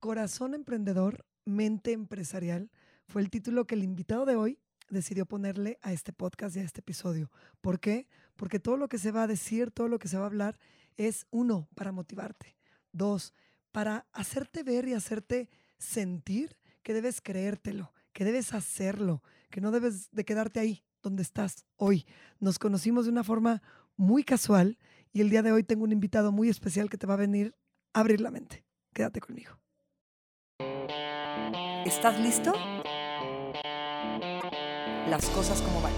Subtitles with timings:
[0.00, 2.70] Corazón emprendedor, mente empresarial
[3.06, 6.62] fue el título que el invitado de hoy decidió ponerle a este podcast y a
[6.62, 7.30] este episodio.
[7.60, 8.08] ¿Por qué?
[8.34, 10.58] Porque todo lo que se va a decir, todo lo que se va a hablar
[10.96, 12.56] es uno, para motivarte.
[12.92, 13.34] Dos,
[13.72, 20.10] para hacerte ver y hacerte sentir que debes creértelo, que debes hacerlo, que no debes
[20.12, 22.06] de quedarte ahí donde estás hoy.
[22.38, 23.60] Nos conocimos de una forma
[23.96, 24.78] muy casual
[25.12, 27.54] y el día de hoy tengo un invitado muy especial que te va a venir
[27.92, 28.64] a abrir la mente.
[28.94, 29.60] Quédate conmigo.
[31.86, 32.52] ¿Estás listo?
[35.08, 35.92] Las cosas como van.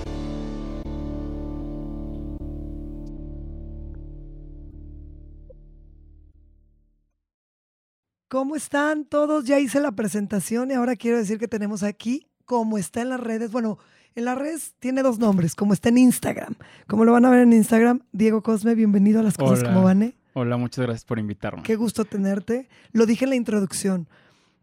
[8.28, 9.44] ¿Cómo están todos?
[9.44, 13.20] Ya hice la presentación y ahora quiero decir que tenemos aquí, como está en las
[13.20, 13.78] redes, bueno,
[14.14, 16.54] en las redes tiene dos nombres, como está en Instagram.
[16.86, 19.68] Como lo van a ver en Instagram, Diego Cosme, bienvenido a las cosas Hola.
[19.72, 20.02] como van.
[20.02, 20.14] ¿eh?
[20.34, 21.62] Hola, muchas gracias por invitarme.
[21.62, 22.68] Qué gusto tenerte.
[22.92, 24.06] Lo dije en la introducción.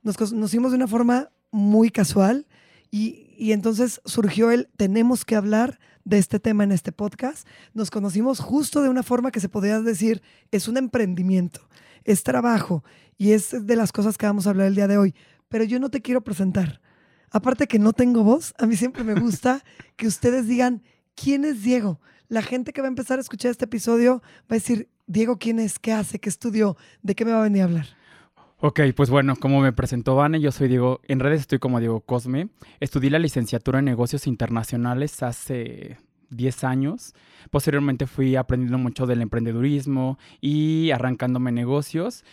[0.04, 2.48] Nos conocimos de una forma muy casual
[2.92, 7.48] y, y entonces surgió el tenemos que hablar de este tema en este podcast.
[7.74, 11.62] Nos conocimos justo de una forma que se podría decir es un emprendimiento,
[12.04, 12.84] es trabajo
[13.18, 15.16] y es de las cosas que vamos a hablar el día de hoy.
[15.50, 16.82] Pero yo no te quiero presentar.
[17.32, 19.64] Aparte que no tengo voz, a mí siempre me gusta
[19.96, 20.82] que ustedes digan
[21.16, 22.00] quién es Diego.
[22.28, 25.60] La gente que va a empezar a escuchar este episodio va a decir, Diego, ¿quién
[25.60, 25.80] es?
[25.80, 26.20] ¿Qué hace?
[26.20, 26.78] ¿Qué estudió?
[27.02, 27.99] ¿De qué me va a venir a hablar?
[28.62, 32.02] Ok, pues bueno, como me presentó Vane, yo soy Diego, en redes estoy como Diego
[32.02, 32.50] Cosme.
[32.82, 35.98] Estudié la licenciatura en negocios internacionales hace
[36.30, 37.14] 10 años.
[37.52, 42.26] Posteriormente fui aprendiendo mucho del emprendedurismo y arrancándome negocios.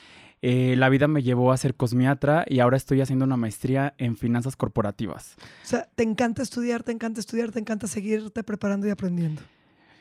[0.43, 4.17] Eh, la vida me llevó a ser cosmiatra y ahora estoy haciendo una maestría en
[4.17, 5.37] finanzas corporativas.
[5.63, 9.43] O sea, te encanta estudiar, te encanta estudiar, te encanta seguirte preparando y aprendiendo.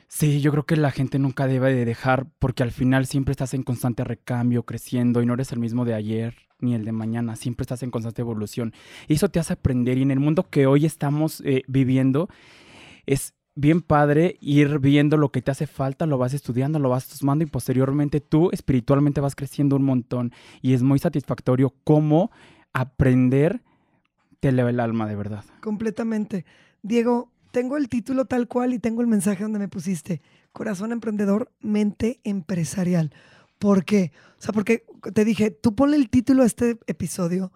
[0.08, 3.54] Sí, yo creo que la gente nunca debe de dejar porque al final siempre estás
[3.54, 7.36] en constante recambio, creciendo y no eres el mismo de ayer ni el de mañana,
[7.36, 8.74] siempre estás en constante evolución.
[9.08, 12.30] Y eso te hace aprender y en el mundo que hoy estamos eh, viviendo
[13.06, 17.08] es bien padre ir viendo lo que te hace falta, lo vas estudiando, lo vas
[17.08, 22.32] tomando y posteriormente tú espiritualmente vas creciendo un montón y es muy satisfactorio cómo
[22.74, 23.62] aprender
[24.40, 25.46] te eleva el alma de verdad.
[25.62, 26.46] Completamente.
[26.84, 30.22] Diego, tengo el título tal cual y tengo el mensaje donde me pusiste,
[30.52, 33.14] corazón emprendedor, mente empresarial.
[33.60, 34.12] ¿Por qué?
[34.38, 34.84] O sea, porque
[35.14, 37.54] te dije, tú ponle el título a este episodio,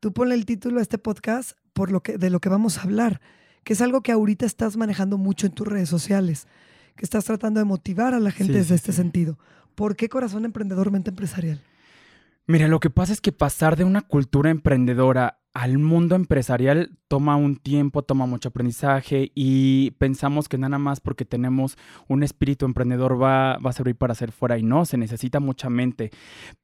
[0.00, 2.84] tú ponle el título a este podcast por lo que, de lo que vamos a
[2.84, 3.20] hablar,
[3.62, 6.46] que es algo que ahorita estás manejando mucho en tus redes sociales,
[6.96, 8.96] que estás tratando de motivar a la gente Sí, desde sí, este sí.
[8.96, 9.38] sentido.
[9.74, 11.62] ¿Por qué corazón emprendedor, mente empresarial?
[12.52, 17.34] Mira, lo que pasa es que pasar de una cultura emprendedora al mundo empresarial toma
[17.34, 23.14] un tiempo, toma mucho aprendizaje y pensamos que nada más porque tenemos un espíritu emprendedor
[23.14, 26.10] va, va a servir para hacer fuera y no, se necesita mucha mente.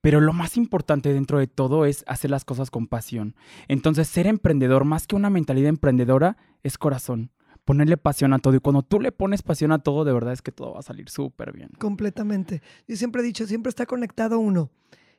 [0.02, 3.34] Pero lo más importante dentro de todo es hacer las cosas con pasión.
[3.66, 7.30] Entonces, ser emprendedor, más que una mentalidad emprendedora, es corazón.
[7.64, 10.42] Ponerle pasión a todo y cuando tú le pones pasión a todo, de verdad es
[10.42, 11.70] que todo va a salir súper bien.
[11.78, 12.60] Completamente.
[12.86, 14.70] Yo siempre he dicho, siempre está conectado uno.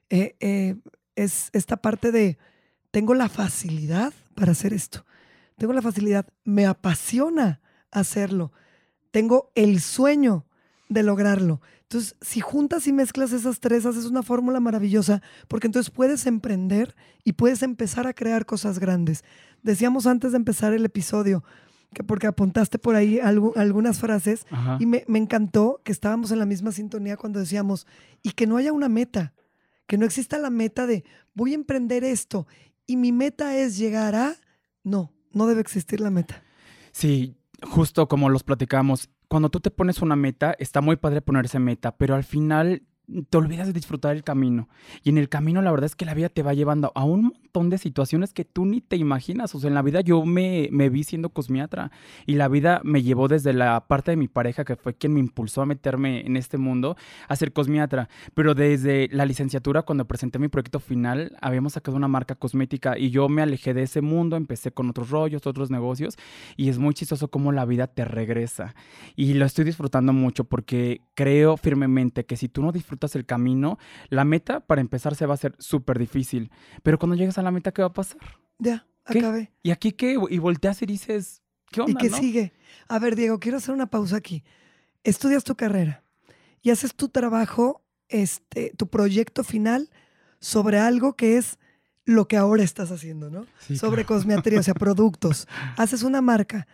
[0.10, 0.76] Eh, eh,
[1.16, 2.38] es esta parte de,
[2.92, 5.06] tengo la facilidad para hacer esto.
[5.58, 7.60] Tengo la facilidad, me apasiona
[7.92, 8.52] hacerlo.
[9.12, 10.46] Tengo el sueño
[10.88, 11.62] de lograrlo.
[11.84, 16.96] Entonces, si juntas y mezclas esas tres, haces una fórmula maravillosa, porque entonces puedes emprender
[17.24, 19.24] y puedes empezar a crear cosas grandes.
[19.64, 21.44] Decíamos antes de empezar el episodio,
[21.94, 24.78] que porque apuntaste por ahí algu- algunas frases, Ajá.
[24.80, 27.88] y me, me encantó que estábamos en la misma sintonía cuando decíamos,
[28.22, 29.34] y que no haya una meta,
[29.90, 32.46] que no exista la meta de voy a emprender esto
[32.86, 34.36] y mi meta es llegar a...
[34.84, 36.44] No, no debe existir la meta.
[36.92, 41.58] Sí, justo como los platicamos, cuando tú te pones una meta, está muy padre ponerse
[41.58, 42.84] meta, pero al final
[43.30, 44.70] te olvidas de disfrutar el camino.
[45.04, 47.24] Y en el camino la verdad es que la vida te va llevando a un
[47.24, 49.54] montón de situaciones que tú ni te imaginas.
[49.56, 51.92] O sea, en la vida yo me, me vi siendo cosmiatra
[52.26, 55.20] y la vida me llevó desde la parte de mi pareja, que fue quien me
[55.20, 56.96] impulsó a meterme en este mundo,
[57.28, 58.10] a ser cosmiatra.
[58.34, 63.10] Pero desde la licenciatura, cuando presenté mi proyecto final, habíamos sacado una marca cosmética y
[63.10, 66.18] yo me alejé de ese mundo, empecé con otros rollos, otros negocios
[66.58, 68.76] y es muy chistoso cómo la vida te regresa.
[69.16, 73.78] Y lo estoy disfrutando mucho porque creo firmemente que si tú no disfrutas el camino,
[74.10, 76.52] la meta para empezar se va a hacer súper difícil.
[76.84, 78.20] Pero cuando llegas a la meta, ¿qué va a pasar?
[78.58, 79.20] Ya, ¿Qué?
[79.20, 79.52] acabé.
[79.64, 80.18] ¿Y aquí qué?
[80.30, 81.42] Y volteas y dices,
[81.72, 81.92] ¿qué onda?
[81.92, 82.18] ¿Y qué no?
[82.18, 82.54] sigue?
[82.88, 84.44] A ver, Diego, quiero hacer una pausa aquí.
[85.04, 86.04] Estudias tu carrera
[86.62, 89.90] y haces tu trabajo, este, tu proyecto final
[90.40, 91.58] sobre algo que es
[92.06, 93.46] lo que ahora estás haciendo, ¿no?
[93.60, 94.60] Sí, sobre claro.
[94.60, 95.48] o sea, productos.
[95.78, 96.68] Haces una marca.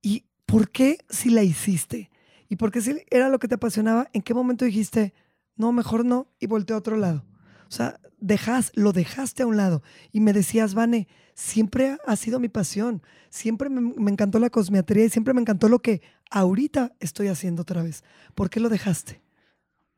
[0.00, 2.10] ¿Y por qué si la hiciste?
[2.48, 4.08] ¿Y por qué si era lo que te apasionaba?
[4.14, 5.12] ¿En qué momento dijiste,
[5.58, 6.28] no, mejor no?
[6.40, 7.24] Y volteé a otro lado.
[7.68, 9.82] O sea, dejas, lo dejaste a un lado
[10.12, 15.10] y me decías, Vane, siempre ha sido mi pasión, siempre me, encantó la cosmetría y
[15.10, 18.04] siempre me encantó lo que ahorita estoy haciendo otra vez.
[18.34, 19.20] ¿Por qué lo dejaste?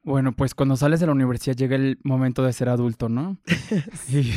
[0.02, 3.36] Bueno, pues cuando sales de la universidad llega el momento de ser adulto, ¿no?
[4.08, 4.32] Y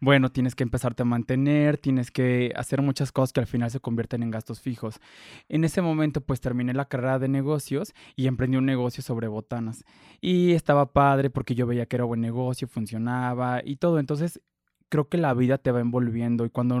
[0.00, 3.78] bueno, tienes que empezarte a mantener, tienes que hacer muchas cosas que al final se
[3.78, 5.00] convierten en gastos fijos.
[5.48, 9.84] En ese momento, pues terminé la carrera de negocios y emprendí un negocio sobre botanas.
[10.20, 14.00] Y estaba padre porque yo veía que era buen negocio, funcionaba y todo.
[14.00, 14.40] Entonces,
[14.88, 16.80] creo que la vida te va envolviendo y cuando,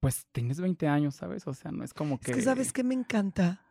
[0.00, 1.46] pues, tienes 20 años, ¿sabes?
[1.46, 2.32] O sea, no es como que...
[2.32, 3.62] Es que sabes que me encanta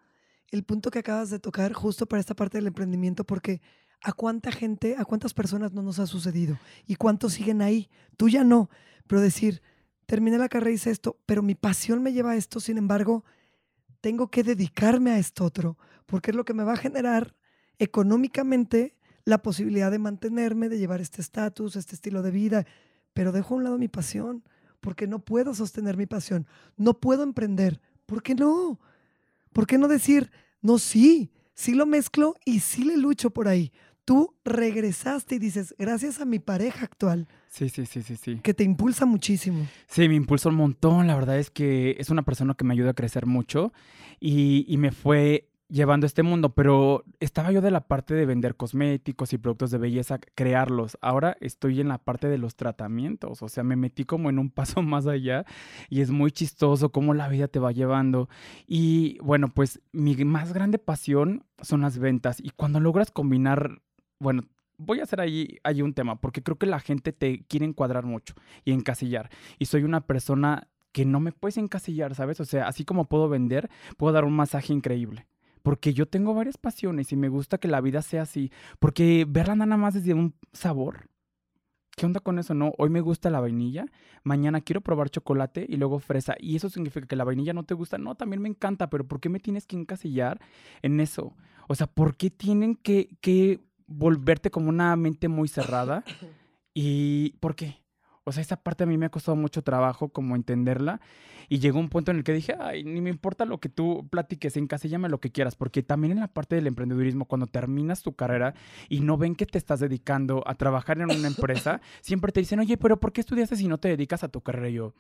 [0.50, 3.62] el punto que acabas de tocar justo para esta parte del emprendimiento porque
[4.02, 6.58] ¿a cuánta gente, a cuántas personas no nos ha sucedido?
[6.86, 7.90] ¿Y cuántos siguen ahí?
[8.16, 8.70] Tú ya no,
[9.08, 9.62] pero decir,
[10.06, 13.26] terminé la carrera y hice esto, pero mi pasión me lleva a esto, sin embargo,
[14.02, 17.36] tengo que dedicarme a esto otro, porque es lo que me va a generar
[17.80, 22.66] económicamente la posibilidad de mantenerme, de llevar este estatus, este estilo de vida,
[23.14, 24.44] pero dejo a un lado mi pasión,
[24.80, 26.48] porque no puedo sostener mi pasión,
[26.78, 27.82] no puedo emprender.
[28.06, 28.80] ¿Por qué no?
[29.52, 33.74] ¿Por qué no decir, no, sí, sí lo mezclo y sí le lucho por ahí?
[34.08, 38.40] Tú regresaste y dices, gracias a mi pareja actual, Sí, sí, sí, sí, sí.
[38.42, 39.68] que te impulsa muchísimo.
[39.86, 41.08] Sí, me impulsó un montón.
[41.08, 43.74] La verdad es que es una persona que me ayuda a crecer mucho
[44.22, 48.26] y, y me fue llevando a este mundo, pero estaba yo de la parte de
[48.26, 50.98] vender cosméticos y productos de belleza, crearlos.
[51.02, 54.50] Ahora estoy en la parte de los tratamientos, o sea, me metí como en un
[54.52, 55.44] paso más allá
[55.90, 58.30] y es muy chistoso cómo la vida te va llevando.
[58.68, 63.82] Y bueno, pues mi más grande pasión son las ventas y cuando logras combinar,
[64.20, 64.44] bueno,
[64.78, 68.06] voy a hacer ahí, ahí un tema, porque creo que la gente te quiere encuadrar
[68.06, 68.34] mucho
[68.64, 69.30] y encasillar.
[69.60, 72.40] Y soy una persona que no me puedes encasillar, ¿sabes?
[72.40, 75.28] O sea, así como puedo vender, puedo dar un masaje increíble.
[75.62, 78.52] Porque yo tengo varias pasiones y me gusta que la vida sea así.
[78.80, 81.10] Porque verla nada más desde un sabor.
[81.96, 82.54] ¿Qué onda con eso?
[82.54, 83.88] No, hoy me gusta la vainilla,
[84.24, 86.36] mañana quiero probar chocolate y luego fresa.
[86.40, 87.98] Y eso significa que la vainilla no te gusta.
[87.98, 90.40] No, también me encanta, pero ¿por qué me tienes que encasillar
[90.84, 91.36] en eso?
[91.68, 96.04] O sea, ¿por qué tienen que, que volverte como una mente muy cerrada?
[96.74, 97.82] ¿Y por qué?
[98.24, 101.00] O sea, esa parte a mí me ha costado mucho trabajo como entenderla.
[101.50, 104.06] Y llegó un punto en el que dije, ay, ni me importa lo que tú
[104.10, 105.56] platiques, encasíllame lo que quieras.
[105.56, 108.54] Porque también en la parte del emprendedurismo, cuando terminas tu carrera
[108.90, 112.60] y no ven que te estás dedicando a trabajar en una empresa, siempre te dicen,
[112.60, 114.68] oye, pero ¿por qué estudiaste si no te dedicas a tu carrera?
[114.68, 114.94] Y yo,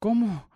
[0.00, 0.48] ¿cómo?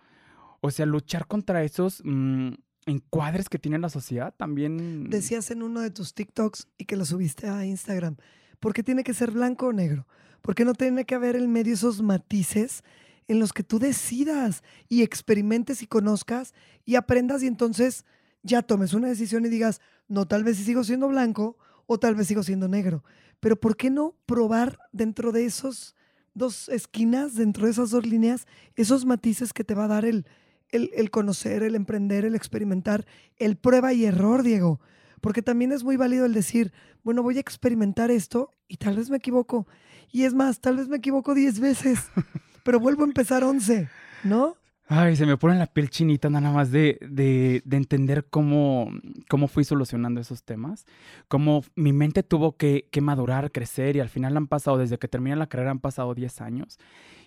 [0.59, 2.49] O sea, luchar contra esos mm,
[2.85, 5.09] encuadres que tiene la sociedad también...
[5.09, 8.17] Decías en uno de tus TikToks y que lo subiste a Instagram,
[8.59, 10.07] ¿por qué tiene que ser blanco o negro?
[10.41, 12.83] ¿Por qué no tiene que haber en medio esos matices
[13.27, 16.53] en los que tú decidas y experimentes y conozcas
[16.85, 18.05] y aprendas y entonces
[18.41, 22.27] ya tomes una decisión y digas, no, tal vez sigo siendo blanco o tal vez
[22.27, 23.03] sigo siendo negro.
[23.39, 25.95] Pero ¿por qué no probar dentro de esos
[26.33, 30.25] dos esquinas, dentro de esas dos líneas, esos matices que te va a dar el,
[30.71, 33.05] el, el conocer, el emprender, el experimentar,
[33.37, 34.79] el prueba y error, Diego?
[35.21, 36.71] Porque también es muy válido el decir,
[37.03, 39.67] bueno, voy a experimentar esto y tal vez me equivoco.
[40.11, 42.09] Y es más, tal vez me equivoco 10 veces,
[42.63, 43.89] pero vuelvo a empezar 11,
[44.23, 44.55] ¿no?
[44.91, 48.89] Ay, se me pone la piel chinita nada más de, de, de entender cómo,
[49.29, 50.87] cómo fui solucionando esos temas,
[51.27, 55.07] cómo mi mente tuvo que, que madurar, crecer y al final han pasado, desde que
[55.07, 56.79] terminé la carrera han pasado 10 años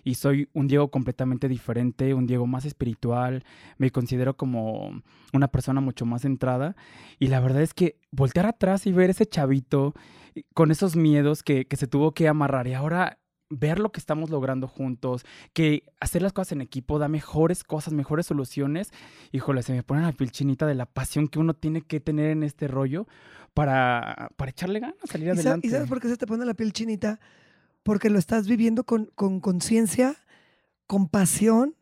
[0.03, 3.43] y soy un Diego completamente diferente, un Diego más espiritual,
[3.77, 5.01] me considero como
[5.33, 6.75] una persona mucho más centrada
[7.19, 9.93] y la verdad es que voltear atrás y ver ese chavito
[10.53, 13.19] con esos miedos que, que se tuvo que amarrar y ahora
[13.55, 17.93] ver lo que estamos logrando juntos, que hacer las cosas en equipo da mejores cosas,
[17.93, 18.89] mejores soluciones.
[19.31, 22.31] Híjole, se me pone la piel chinita de la pasión que uno tiene que tener
[22.31, 23.05] en este rollo
[23.53, 25.67] para, para echarle ganas, salir ¿Y, sa- adelante.
[25.67, 27.19] y sabes por qué se te pone la piel chinita?
[27.83, 30.17] Porque lo estás viviendo con con conciencia,
[30.87, 31.75] con pasión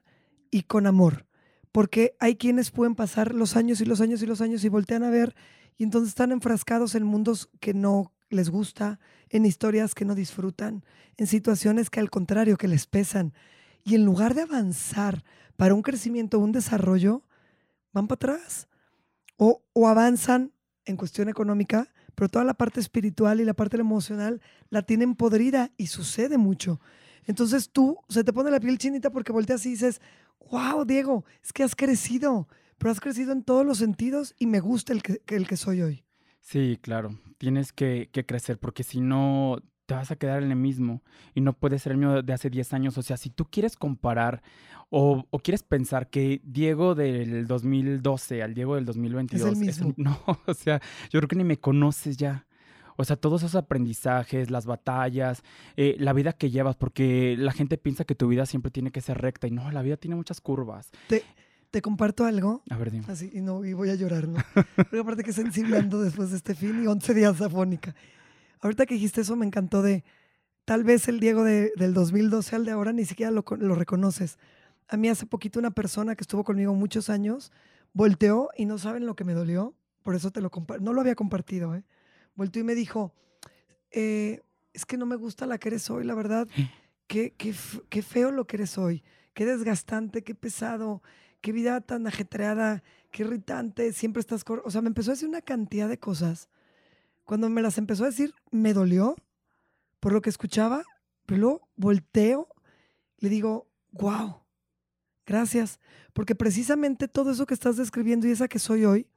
[0.49, 1.25] y con amor.
[1.71, 5.03] Porque hay quienes pueden pasar los años y los años y los años y voltean
[5.03, 5.35] a ver
[5.77, 10.85] y entonces están enfrascados en mundos que no les gusta, en historias que no disfrutan,
[11.17, 13.33] en situaciones que al contrario que les pesan.
[13.83, 15.23] Y en lugar de avanzar
[15.57, 17.23] para un crecimiento, un desarrollo,
[17.93, 18.67] van para atrás.
[19.37, 20.53] O, o avanzan
[20.85, 25.71] en cuestión económica, pero toda la parte espiritual y la parte emocional la tienen podrida
[25.77, 26.79] y sucede mucho.
[27.25, 30.01] Entonces tú se te pone la piel chinita porque volteas y dices,
[30.51, 34.59] wow, Diego, es que has crecido, pero has crecido en todos los sentidos y me
[34.59, 36.03] gusta el que, el que soy hoy.
[36.39, 39.61] Sí, claro, tienes que crecer porque si no
[39.91, 41.01] te vas a quedar en el mismo
[41.35, 42.97] y no puedes ser el mío de hace 10 años.
[42.97, 44.41] O sea, si tú quieres comparar
[44.89, 49.93] o, o quieres pensar que Diego del 2012 al Diego del 2022 mismo.
[49.97, 52.45] no, o sea, yo creo que ni me conoces ya.
[52.95, 55.43] O sea, todos esos aprendizajes, las batallas,
[55.75, 59.01] eh, la vida que llevas, porque la gente piensa que tu vida siempre tiene que
[59.01, 60.91] ser recta y no, la vida tiene muchas curvas.
[61.07, 61.23] Te,
[61.69, 62.63] te comparto algo.
[62.69, 63.05] A ver, dime.
[63.09, 64.39] Así, y no, y voy a llorar, ¿no?
[64.89, 67.93] Pero aparte que sensible ando después de este fin y 11 días afónica.
[68.61, 70.03] Ahorita que dijiste eso me encantó de,
[70.65, 74.37] tal vez el Diego de- del 2012 al de ahora ni siquiera lo, lo reconoces.
[74.87, 77.51] A mí hace poquito una persona que estuvo conmigo muchos años
[77.93, 80.51] volteó y no saben lo que me dolió, por eso te lo.
[80.79, 81.83] No lo había compartido, ¿eh?
[82.35, 83.13] Volteó y me dijo,
[83.91, 84.41] eh,
[84.73, 86.47] es que no me gusta la que eres hoy, la verdad.
[87.07, 87.53] Qué, qué,
[87.89, 89.03] qué feo lo que eres hoy.
[89.33, 91.01] Qué desgastante, qué pesado,
[91.41, 93.91] qué vida tan ajetreada, qué irritante.
[93.93, 94.43] Siempre estás...
[94.45, 94.61] cor-".
[94.65, 96.47] O sea, me empezó a decir una cantidad de cosas.
[97.31, 99.15] Cuando me las empezó a decir, me dolió
[100.01, 100.83] por lo que escuchaba,
[101.25, 102.49] pero luego volteo,
[103.19, 104.41] le digo, wow,
[105.25, 105.79] gracias,
[106.11, 109.07] porque precisamente todo eso que estás describiendo y esa que soy hoy,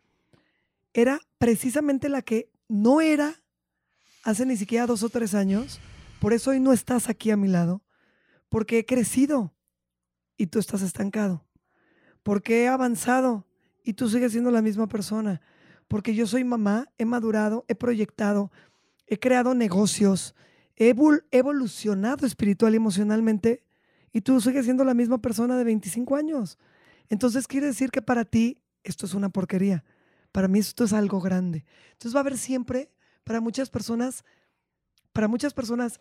[0.92, 3.42] era precisamente la que no era
[4.22, 5.80] hace ni siquiera dos o tres años,
[6.20, 7.82] por eso hoy no estás aquí a mi lado,
[8.48, 9.56] porque he crecido
[10.36, 11.44] y tú estás estancado,
[12.22, 13.44] porque he avanzado
[13.82, 15.40] y tú sigues siendo la misma persona,
[15.88, 18.50] porque yo soy mamá, he madurado, he proyectado,
[19.06, 20.34] he creado negocios,
[20.76, 23.62] he evol- evolucionado espiritual y emocionalmente
[24.12, 26.58] y tú sigues siendo la misma persona de 25 años.
[27.08, 29.84] Entonces quiere decir que para ti esto es una porquería.
[30.32, 31.64] Para mí esto es algo grande.
[31.92, 32.90] Entonces va a haber siempre,
[33.24, 34.24] para muchas personas,
[35.12, 36.00] para muchas personas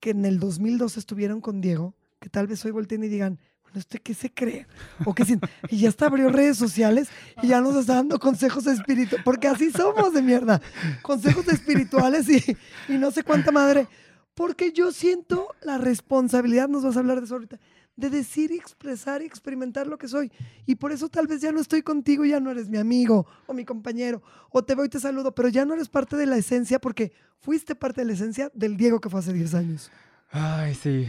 [0.00, 3.38] que- en el 2002 estuvieron con Diego, que tal vez hoy volteen y digan,
[3.80, 4.66] ¿usted qué se cree?
[5.04, 7.08] O sienten- y ya está abrió redes sociales
[7.42, 10.60] y ya nos está dando consejos espirituales, porque así somos de mierda,
[11.02, 12.56] consejos espirituales y,
[12.88, 13.86] y no sé cuánta madre,
[14.34, 17.58] porque yo siento la responsabilidad, nos vas a hablar de eso ahorita,
[17.96, 20.32] de decir y expresar y experimentar lo que soy.
[20.66, 23.54] Y por eso tal vez ya no estoy contigo, ya no eres mi amigo o
[23.54, 26.36] mi compañero, o te veo y te saludo, pero ya no eres parte de la
[26.36, 29.90] esencia porque fuiste parte de la esencia del Diego que fue hace 10 años.
[30.30, 31.08] Ay, sí.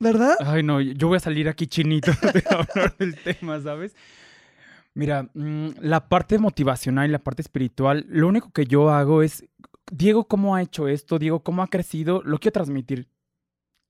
[0.00, 0.36] ¿Verdad?
[0.40, 3.94] Ay, no, yo voy a salir aquí chinito de hablar del tema, ¿sabes?
[4.94, 9.44] Mira, mm, la parte motivacional y la parte espiritual, lo único que yo hago es,
[9.90, 11.18] Diego, ¿cómo ha hecho esto?
[11.18, 12.22] Diego, ¿cómo ha crecido?
[12.24, 13.08] Lo quiero transmitir.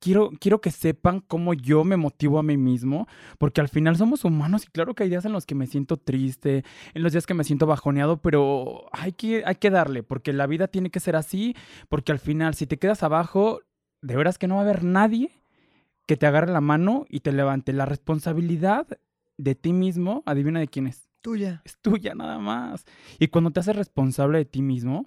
[0.00, 3.06] Quiero, quiero que sepan cómo yo me motivo a mí mismo,
[3.38, 5.96] porque al final somos humanos y claro que hay días en los que me siento
[5.96, 6.62] triste,
[6.92, 10.46] en los días que me siento bajoneado, pero hay que, hay que darle, porque la
[10.46, 11.56] vida tiene que ser así,
[11.88, 13.60] porque al final si te quedas abajo,
[14.04, 15.30] de veras que no va a haber nadie
[16.06, 17.72] que te agarre la mano y te levante.
[17.72, 18.86] La responsabilidad
[19.38, 21.08] de ti mismo, adivina de quién es.
[21.22, 21.62] Tuya.
[21.64, 22.84] Es tuya nada más.
[23.18, 25.06] Y cuando te haces responsable de ti mismo,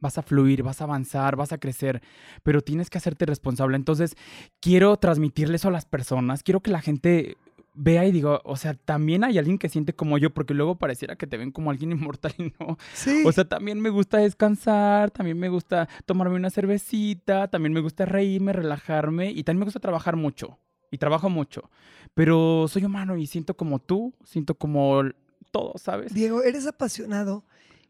[0.00, 2.02] vas a fluir, vas a avanzar, vas a crecer,
[2.42, 3.76] pero tienes que hacerte responsable.
[3.76, 4.16] Entonces,
[4.60, 7.36] quiero transmitirle eso a las personas, quiero que la gente
[7.74, 11.16] vea y diga, o sea, también hay alguien que siente como yo, porque luego pareciera
[11.16, 12.78] que te ven como alguien inmortal y no.
[12.94, 13.22] Sí.
[13.26, 18.06] O sea, también me gusta descansar, también me gusta tomarme una cervecita, también me gusta
[18.06, 20.58] reírme, relajarme y también me gusta trabajar mucho.
[20.90, 21.70] Y trabajo mucho.
[22.14, 25.02] Pero soy humano y siento como tú, siento como
[25.50, 26.14] todo, ¿sabes?
[26.14, 27.44] Diego, eres apasionado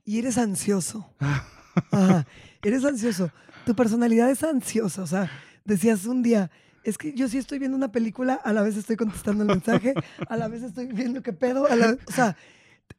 [0.06, 1.10] y eres ansioso.
[1.90, 2.26] Ajá,
[2.62, 3.30] eres ansioso.
[3.66, 5.02] Tu personalidad es ansiosa.
[5.02, 5.30] O sea,
[5.64, 6.50] decías un día,
[6.84, 9.94] es que yo sí estoy viendo una película, a la vez estoy contestando el mensaje,
[10.28, 11.66] a la vez estoy viendo qué pedo.
[11.66, 12.36] a la- o sea,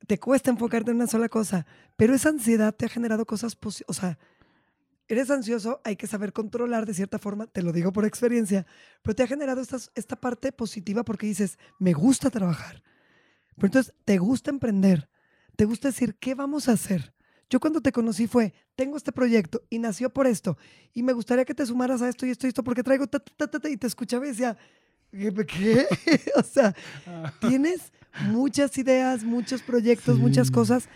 [0.08, 1.66] te- cuesta enfocarte en una sola cosa,
[1.96, 3.90] pero esa ansiedad te ha generado cosas positivas.
[3.98, 4.18] O sea,
[5.08, 8.66] eres ansioso, hay que saber controlar de cierta forma, te lo digo por experiencia,
[9.02, 12.84] pero te ha generado estas- esta parte positiva porque dices, me gusta trabajar.
[13.56, 15.10] Pero entonces, te gusta emprender,
[15.56, 17.14] te gusta decir, ¿qué vamos a hacer?
[17.50, 20.58] Yo cuando te conocí fue, tengo este proyecto y nació por esto,
[20.94, 23.20] y me gustaría que te sumaras a esto y esto y esto, porque traigo ta,
[23.20, 24.58] ta, ta, ta, ta", y te escuchaba y decía,
[25.12, 25.32] ¿qué?
[25.46, 25.88] qué?".
[26.36, 26.74] o sea,
[27.40, 27.92] tienes
[28.30, 30.90] muchas ideas, muchos proyectos, muchas cosas,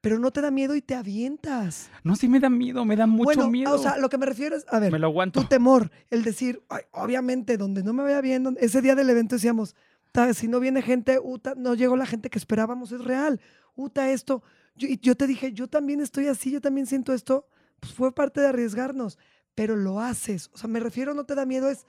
[0.00, 1.88] pero no te da miedo y te avientas.
[2.02, 3.72] No, sí me da miedo, me da mucho bueno, miedo.
[3.74, 5.40] o sea, lo que me refiero es, a ver, me lo aguanto.
[5.40, 9.08] tu temor, el decir, "Ay, obviamente, donde no me vaya bien, donde- ese día del
[9.10, 9.76] evento decíamos,
[10.12, 13.40] "Ta, si no viene gente, uta, no llegó la gente que esperábamos, es real,
[13.76, 14.42] uta esto.
[14.76, 17.48] Yo, y yo te dije, yo también estoy así, yo también siento esto,
[17.80, 19.18] pues fue parte de arriesgarnos,
[19.54, 20.50] pero lo haces.
[20.54, 21.86] O sea, me refiero, no te da miedo, es,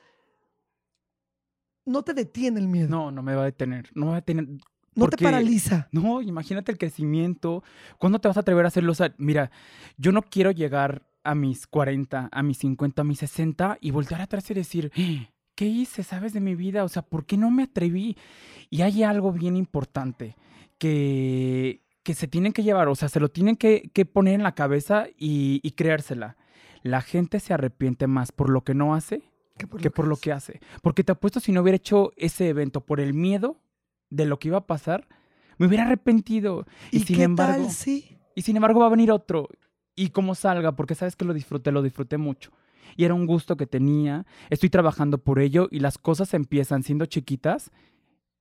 [1.86, 3.90] no te detiene el miedo, No, no me va a detener.
[3.96, 4.48] No me va a detener.
[4.96, 5.88] no te paraliza.
[5.92, 7.64] No, imagínate el crecimiento.
[7.98, 8.92] ¿Cuándo te vas a atrever a hacerlo?
[8.92, 9.52] O sea, mira,
[9.98, 14.22] yo no quiero llegar a mis 40, a mis 50, a mis 60 y voltear
[14.22, 16.84] atrás y decir, "Ah, ¿qué hice, sabes, de mi vida?
[16.84, 18.18] O sea, ¿por qué no me atreví?
[18.70, 20.36] Y hay algo bien importante
[20.78, 24.44] que, que se tienen que llevar, o sea, se lo tienen que, que poner en
[24.44, 26.38] la cabeza y, y creérsela.
[26.82, 29.24] La gente se arrepiente más por lo que no hace
[29.58, 30.22] Que por que lo por lo es.
[30.22, 30.62] que hace.
[30.82, 33.60] Porque te apuesto si no hubiera hecho ese evento por el miedo
[34.10, 35.06] de lo que iba a pasar,
[35.58, 36.66] me hubiera arrepentido.
[36.92, 38.18] Y, ¿Y sin qué embargo, tal sí?
[38.36, 39.50] y sin embargo va a venir otro.
[39.94, 42.54] y como salga, porque sabes que lo disfruté, lo disfruté mucho.
[42.96, 47.06] Y era un gusto que tenía, estoy trabajando por ello y las cosas empiezan siendo
[47.06, 47.70] chiquitas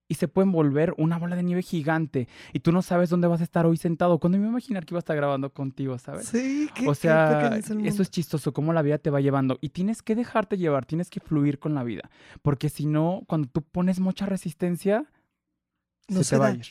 [0.08, 3.40] y se pueden volver una bola de nieve gigante y tú no sabes dónde vas
[3.40, 4.18] a estar hoy sentado.
[4.18, 6.26] Cuando me iba a imaginar que iba a estar grabando contigo, ¿sabes?
[6.26, 9.58] Sí, o sea, es eso es chistoso, cómo la vida te va llevando.
[9.60, 12.10] Y tienes que dejarte llevar, tienes que fluir con la vida.
[12.42, 15.06] Porque si no, cuando tú pones mucha resistencia,
[16.08, 16.66] No se se te va a ir.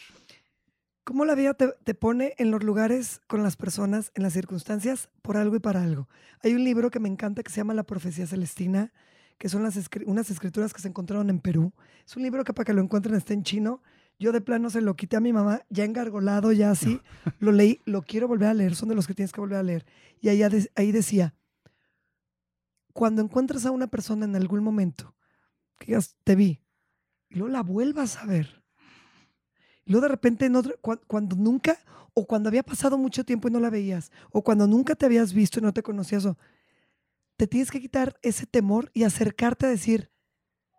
[1.03, 5.09] ¿Cómo la vida te, te pone en los lugares con las personas, en las circunstancias,
[5.21, 6.09] por algo y para algo?
[6.41, 8.91] Hay un libro que me encanta que se llama La Profecía Celestina,
[9.37, 11.73] que son las unas escrituras que se encontraron en Perú.
[12.05, 13.81] Es un libro que para que lo encuentren está en chino.
[14.17, 17.01] Yo de plano se lo quité a mi mamá, ya engargolado, ya así.
[17.39, 19.63] Lo leí, lo quiero volver a leer, son de los que tienes que volver a
[19.63, 19.85] leer.
[20.21, 20.41] Y ahí,
[20.75, 21.35] ahí decía,
[22.93, 25.15] cuando encuentres a una persona en algún momento,
[25.77, 26.61] que digas, te vi,
[27.29, 28.63] y luego la vuelvas a ver.
[29.85, 31.77] Y luego de repente, en otro- cua- cuando nunca,
[32.13, 35.33] o cuando había pasado mucho tiempo y no la veías, o cuando nunca te habías
[35.33, 36.37] visto y no te conocías, o
[37.37, 40.11] te tienes que quitar ese temor y acercarte a decir,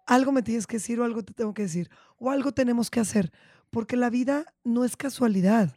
[0.06, 3.00] algo me tienes que decir o algo te tengo que decir, o algo tenemos que
[3.00, 3.32] hacer,
[3.70, 5.76] porque la vida no es casualidad,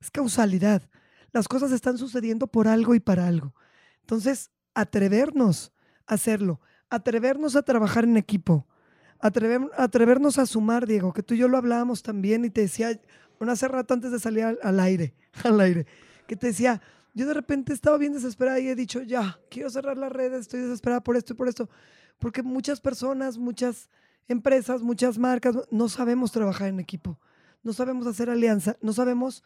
[0.00, 0.88] es causalidad.
[1.32, 3.54] Las cosas están sucediendo por algo y para algo.
[4.00, 5.72] Entonces, atrevernos
[6.06, 8.66] a hacerlo, atrevernos a trabajar en equipo,
[9.20, 12.98] atrever- atrevernos a sumar, Diego, que tú y yo lo hablábamos también y te decía,
[13.38, 15.86] bueno, hace rato antes de salir al, al aire, al aire,
[16.26, 16.80] que te decía,
[17.16, 20.60] yo de repente estaba bien desesperada y he dicho, ya, quiero cerrar las redes, estoy
[20.60, 21.70] desesperada por esto y por esto,
[22.18, 23.88] porque muchas personas, muchas
[24.28, 27.18] empresas, muchas marcas, no sabemos trabajar en equipo,
[27.62, 29.42] no sabemos hacer alianza, no sabemos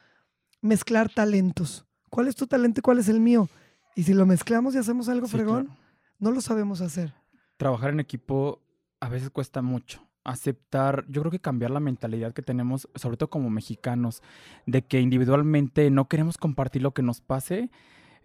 [0.60, 1.86] mezclar talentos.
[2.08, 3.48] ¿Cuál es tu talento y cuál es el mío?
[3.94, 5.80] Y si lo mezclamos y hacemos algo Sí, fregón, claro.
[6.18, 7.14] no lo sabemos hacer.
[7.56, 8.60] Trabajar en equipo
[8.98, 10.04] a veces cuesta mucho.
[10.22, 14.22] Aceptar, yo creo que cambiar la mentalidad que tenemos, sobre todo como mexicanos,
[14.66, 17.70] de que individualmente no queremos compartir lo que nos pase,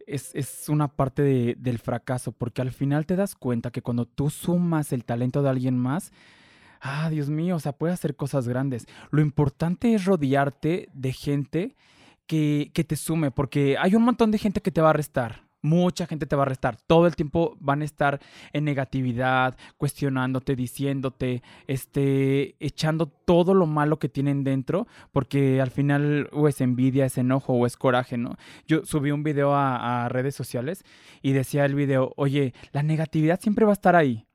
[0.05, 4.05] es, es una parte de- del fracaso, porque al final te das cuenta que cuando
[4.05, 6.11] tú sumas el talento de alguien más,
[6.81, 8.87] ah, Dios mío, o sea, puede hacer cosas grandes.
[9.09, 11.75] Lo importante es rodearte de gente
[12.27, 15.44] que, que te sume, porque hay un montón de gente que te va a restar.
[15.65, 16.77] Mucha gente te va a restar.
[16.85, 18.19] Todo el tiempo van a estar
[18.53, 26.29] en negatividad, cuestionándote, diciéndote, este, echando todo lo malo que tienen dentro, porque al final
[26.31, 28.35] o es envidia, es enojo o es coraje, ¿no?
[28.67, 30.85] Yo subí un video a, a redes sociales
[31.23, 34.27] y decía el video, oye, la negatividad siempre va a estar ahí,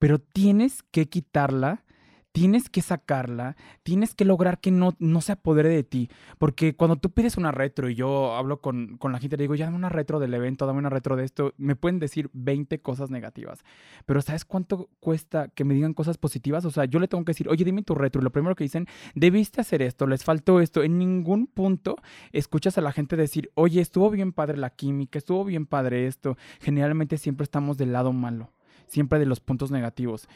[0.00, 1.84] pero tienes que quitarla.
[2.32, 6.10] Tienes que sacarla, tienes que lograr que no, no se apodere de ti.
[6.38, 9.54] Porque cuando tú pides una retro y yo hablo con, con la gente, le digo,
[9.54, 12.80] ya dame una retro del evento, dame una retro de esto, me pueden decir 20
[12.80, 13.64] cosas negativas.
[14.06, 16.64] Pero ¿sabes cuánto cuesta que me digan cosas positivas?
[16.64, 18.20] O sea, yo le tengo que decir, oye, dime tu retro.
[18.20, 20.82] Y lo primero que dicen, debiste hacer esto, les faltó esto.
[20.82, 21.96] En ningún punto
[22.32, 26.36] escuchas a la gente decir, oye, estuvo bien padre la química, estuvo bien padre esto.
[26.60, 28.52] Generalmente siempre estamos del lado malo,
[28.86, 30.28] siempre de los puntos negativos.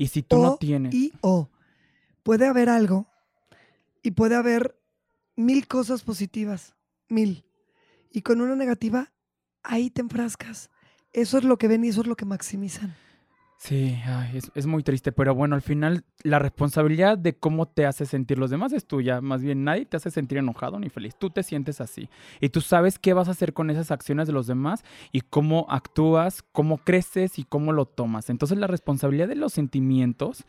[0.00, 0.94] Y si tú no tienes...
[0.94, 1.50] Y o
[2.22, 3.06] puede haber algo
[4.02, 4.80] y puede haber
[5.36, 6.74] mil cosas positivas,
[7.10, 7.44] mil.
[8.10, 9.12] Y con una negativa,
[9.62, 10.70] ahí te enfrascas.
[11.12, 12.96] Eso es lo que ven y eso es lo que maximizan.
[13.62, 17.84] Sí, ay, es, es muy triste, pero bueno, al final la responsabilidad de cómo te
[17.84, 19.20] hace sentir los demás es tuya.
[19.20, 21.14] Más bien, nadie te hace sentir enojado ni feliz.
[21.14, 22.08] Tú te sientes así.
[22.40, 25.66] Y tú sabes qué vas a hacer con esas acciones de los demás y cómo
[25.68, 28.30] actúas, cómo creces y cómo lo tomas.
[28.30, 30.46] Entonces la responsabilidad de los sentimientos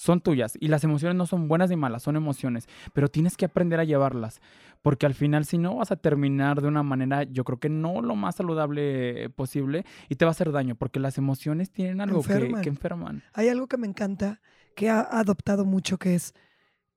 [0.00, 3.44] son tuyas y las emociones no son buenas ni malas, son emociones, pero tienes que
[3.44, 4.40] aprender a llevarlas,
[4.80, 8.00] porque al final si no vas a terminar de una manera, yo creo que no
[8.00, 12.22] lo más saludable posible y te va a hacer daño, porque las emociones tienen algo
[12.22, 12.62] que- Enferman.
[12.62, 13.22] que enferman.
[13.34, 14.40] Hay algo que me encanta,
[14.74, 16.32] que ha adoptado mucho, que es,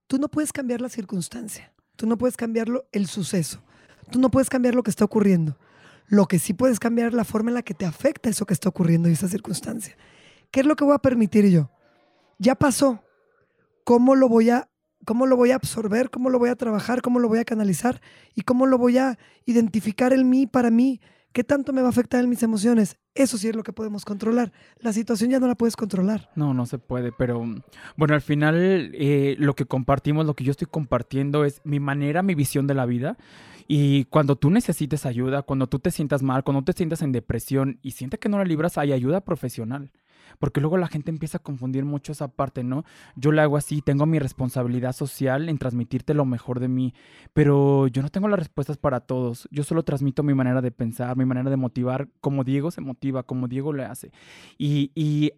[0.07, 3.61] tú no puedes cambiar la circunstancia, tú no puedes cambiarlo el suceso,
[4.11, 5.57] tú no puedes cambiar lo que está ocurriendo.
[6.07, 8.53] Lo que sí puedes cambiar es la forma en la que te afecta eso que
[8.53, 9.97] está ocurriendo y esa circunstancia.
[10.51, 11.69] ¿Qué es lo que voy a permitir yo?
[12.43, 13.01] Ya pasó.
[13.85, 14.69] ¿Cómo lo voy a
[15.05, 18.01] cómo lo voy a absorber, cómo lo voy a trabajar, cómo lo voy a canalizar
[18.35, 20.99] y cómo lo voy a identificar en mí para mí?
[21.31, 22.97] ¿Qué tanto me va a afectar en mis emociones?
[23.15, 24.51] Eso sí es lo que podemos controlar.
[24.79, 26.31] La situación ya no la puedes controlar.
[26.35, 27.61] No, no se puede, pero mm,
[27.95, 32.23] bueno, al final eh, lo que compartimos, lo que yo estoy compartiendo es mi manera,
[32.23, 33.17] mi visión de la vida.
[33.69, 37.79] Y cuando tú necesites ayuda, cuando tú te sientas mal, cuando te sientas en depresión
[37.81, 39.91] y sientes que no la libras, hay ayuda profesional.
[40.39, 42.83] Porque luego la gente empieza a confundir mucho esa parte, ¿no?
[43.15, 46.93] Yo le hago así, tengo mi responsabilidad social en transmitirte lo mejor de mí,
[47.33, 49.47] pero yo no tengo las respuestas para todos.
[49.51, 53.23] Yo solo transmito mi manera de pensar, mi manera de motivar, como Diego se motiva,
[53.23, 54.11] como Diego le hace.
[54.57, 55.33] Y, y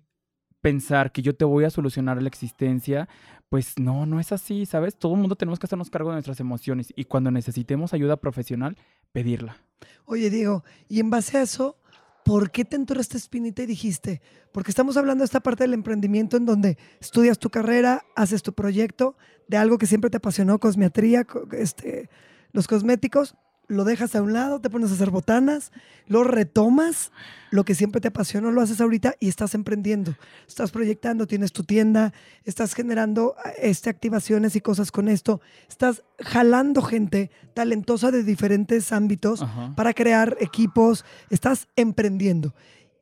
[0.65, 3.07] pensar que yo te voy a solucionar la existencia,
[3.49, 4.97] pues no, no es así, ¿sabes?
[4.97, 8.75] Todo el mundo tenemos que hacernos cargo de nuestras emociones y cuando necesitemos ayuda profesional,
[9.11, 9.57] pedirla.
[10.05, 11.77] Oye, Diego, y en base a eso,
[12.25, 14.19] ¿por qué te entró esta espinita y dijiste?
[14.51, 18.51] Porque estamos hablando de esta parte del emprendimiento en donde estudias tu carrera, haces tu
[18.51, 19.15] proyecto
[19.47, 22.09] de algo que siempre te apasionó, cosmetría, co- este,
[22.51, 23.35] los cosméticos,
[23.67, 25.71] lo dejas a un lado, te pones a hacer botanas,
[26.07, 27.11] lo retomas,
[27.51, 30.15] lo que siempre te apasionó, lo haces ahorita y estás emprendiendo,
[30.47, 36.81] estás proyectando, tienes tu tienda, estás generando este, activaciones y cosas con esto, estás jalando
[36.81, 39.73] gente talentosa de diferentes ámbitos Ajá.
[39.75, 42.53] para crear equipos, estás emprendiendo.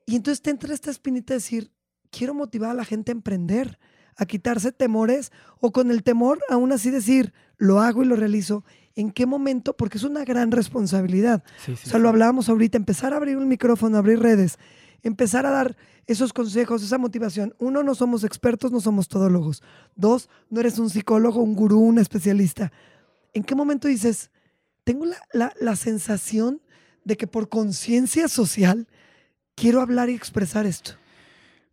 [0.06, 1.72] Y entonces te entra esta espinita de decir,
[2.12, 3.80] quiero motivar a la gente a emprender,
[4.16, 8.64] a quitarse temores o con el temor aún así decir, lo hago y lo realizo.
[8.96, 9.76] ¿En qué momento?
[9.76, 11.44] Porque es una gran responsabilidad.
[11.66, 14.60] Sí, sí, O sea, lo hablábamos ahorita, empezar a abrir un micrófono, abrir redes,
[15.02, 15.76] empezar a dar
[16.06, 17.56] esos consejos, esa motivación.
[17.60, 19.64] Uno, no somos expertos, no somos todólogos.
[19.96, 22.72] Dos, no eres un psicólogo, un gurú, un especialista.
[23.34, 24.30] ¿En qué momento dices,
[24.84, 26.62] tengo la, la- la sensación
[27.04, 28.88] de que por conciencia social
[29.56, 30.92] quiero hablar y expresar esto?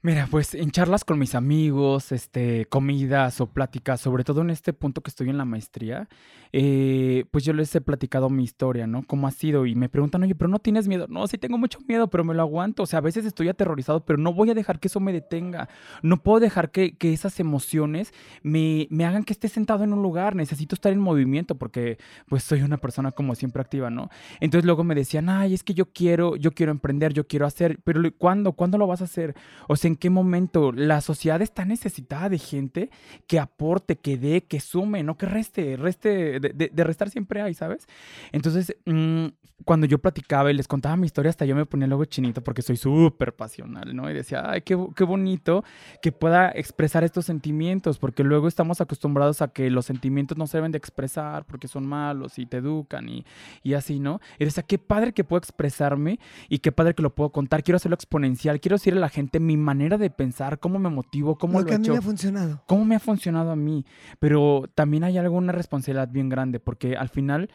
[0.03, 4.73] Mira, pues en charlas con mis amigos, este, comidas o pláticas, sobre todo en este
[4.73, 6.09] punto que estoy en la maestría,
[6.53, 9.03] eh, pues yo les he platicado mi historia, ¿no?
[9.07, 11.07] Cómo ha sido y me preguntan, oye, pero no tienes miedo.
[11.09, 12.83] No, sí tengo mucho miedo, pero me lo aguanto.
[12.83, 15.69] O sea, a veces estoy aterrorizado, pero no voy a dejar que eso me detenga.
[16.03, 20.03] No puedo dejar que, que esas emociones me, me hagan que esté sentado en un
[20.03, 20.35] lugar.
[20.35, 24.11] Necesito estar en movimiento porque pues soy una persona como siempre activa, ¿no?
[24.41, 27.79] Entonces luego me decían, ay, es que yo quiero, yo quiero emprender, yo quiero hacer,
[27.85, 28.53] pero ¿cuándo?
[28.53, 29.35] ¿Cuándo lo vas a hacer?
[29.69, 30.73] O sea, ¿en qué momento?
[30.73, 32.91] La sociedad está necesitada de gente
[33.27, 37.41] que aporte, que dé, que sume, no que reste, reste, de, de- de restar siempre
[37.43, 37.87] hay, ¿sabes?
[38.33, 39.27] Entonces, mm,
[39.67, 42.63] cuando yo platicaba y les contaba mi historia, hasta yo me ponía luego chinito porque
[42.63, 44.11] soy súper pasional, ¿no?
[44.11, 45.63] Y decía, ay, qué, qué bonito
[46.01, 50.57] que pueda expresar estos sentimientos, porque luego estamos acostumbrados a que los sentimientos no se
[50.57, 53.27] deben de expresar porque son malos y te educan y,
[53.63, 54.21] y así, ¿no?
[54.39, 57.77] Y decía, qué padre que puedo expresarme y qué padre que lo puedo contar, quiero
[57.77, 61.55] hacerlo exponencial, quiero decirle a la gente mi manera de pensar, cómo me motivo, cómo
[61.55, 62.63] Lo lo, que he a mí hecho me ha funcionado.
[62.67, 63.85] cómo me ha funcionado a mí.
[64.19, 67.51] Pero también hay alguna responsabilidad bien grande, porque al final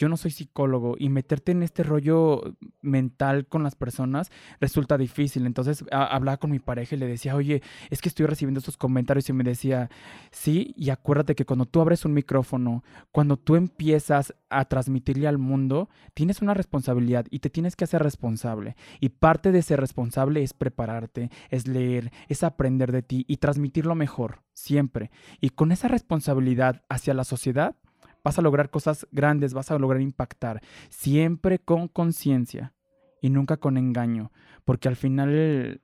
[0.00, 5.44] yo no soy psicólogo y meterte en este rollo mental con las personas resulta difícil.
[5.44, 9.28] Entonces hablaba con mi pareja y le decía, oye, es que estoy recibiendo estos comentarios
[9.28, 9.90] y me decía,
[10.30, 15.36] sí, y acuérdate que cuando tú abres un micrófono, cuando tú empiezas a transmitirle al
[15.36, 18.76] mundo, tienes una responsabilidad y te tienes que hacer responsable.
[19.00, 23.84] Y parte de ser responsable es prepararte, es leer, es aprender de ti y transmitir
[23.84, 25.10] lo mejor, siempre.
[25.42, 27.76] Y con esa responsabilidad hacia la sociedad,
[28.24, 32.72] vas a lograr cosas grandes, vas a lograr impactar, siempre con conciencia
[33.20, 34.30] y nunca con engaño.
[34.64, 35.80] Porque al final,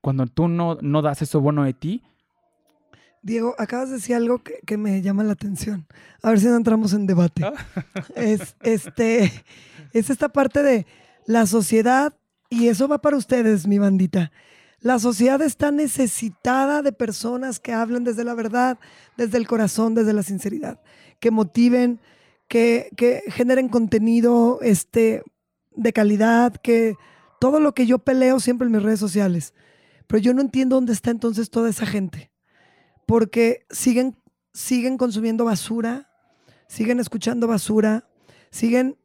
[0.00, 2.02] cuando tú no, no das eso bueno de ti,
[3.20, 5.86] Diego, acabas de decir algo que, que me llama la atención.
[6.22, 7.44] A ver si no entramos en debate.
[7.44, 7.52] Ah.
[8.14, 9.32] Es, este,
[9.92, 10.86] es esta parte de
[11.26, 12.14] la sociedad,
[12.50, 14.32] y eso va para ustedes, mi bandita.
[14.80, 18.78] La sociedad está necesitada de personas que hablen desde la verdad,
[19.16, 20.80] desde el corazón, desde la sinceridad,
[21.20, 22.00] que motiven,
[22.48, 25.22] que, que generen contenido este,
[25.72, 26.96] de calidad, que
[27.40, 29.54] todo lo que yo peleo siempre en mis redes sociales.
[30.06, 32.30] Pero yo no entiendo dónde está entonces toda esa gente
[33.08, 34.18] porque siguen,
[34.52, 36.10] siguen consumiendo basura,
[36.68, 38.06] siguen escuchando basura,
[38.50, 38.98] siguen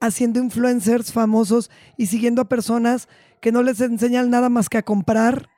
[0.00, 3.08] haciendo influencers famosos y siguiendo a personas
[3.40, 5.48] que no les enseñan nada más que a comprar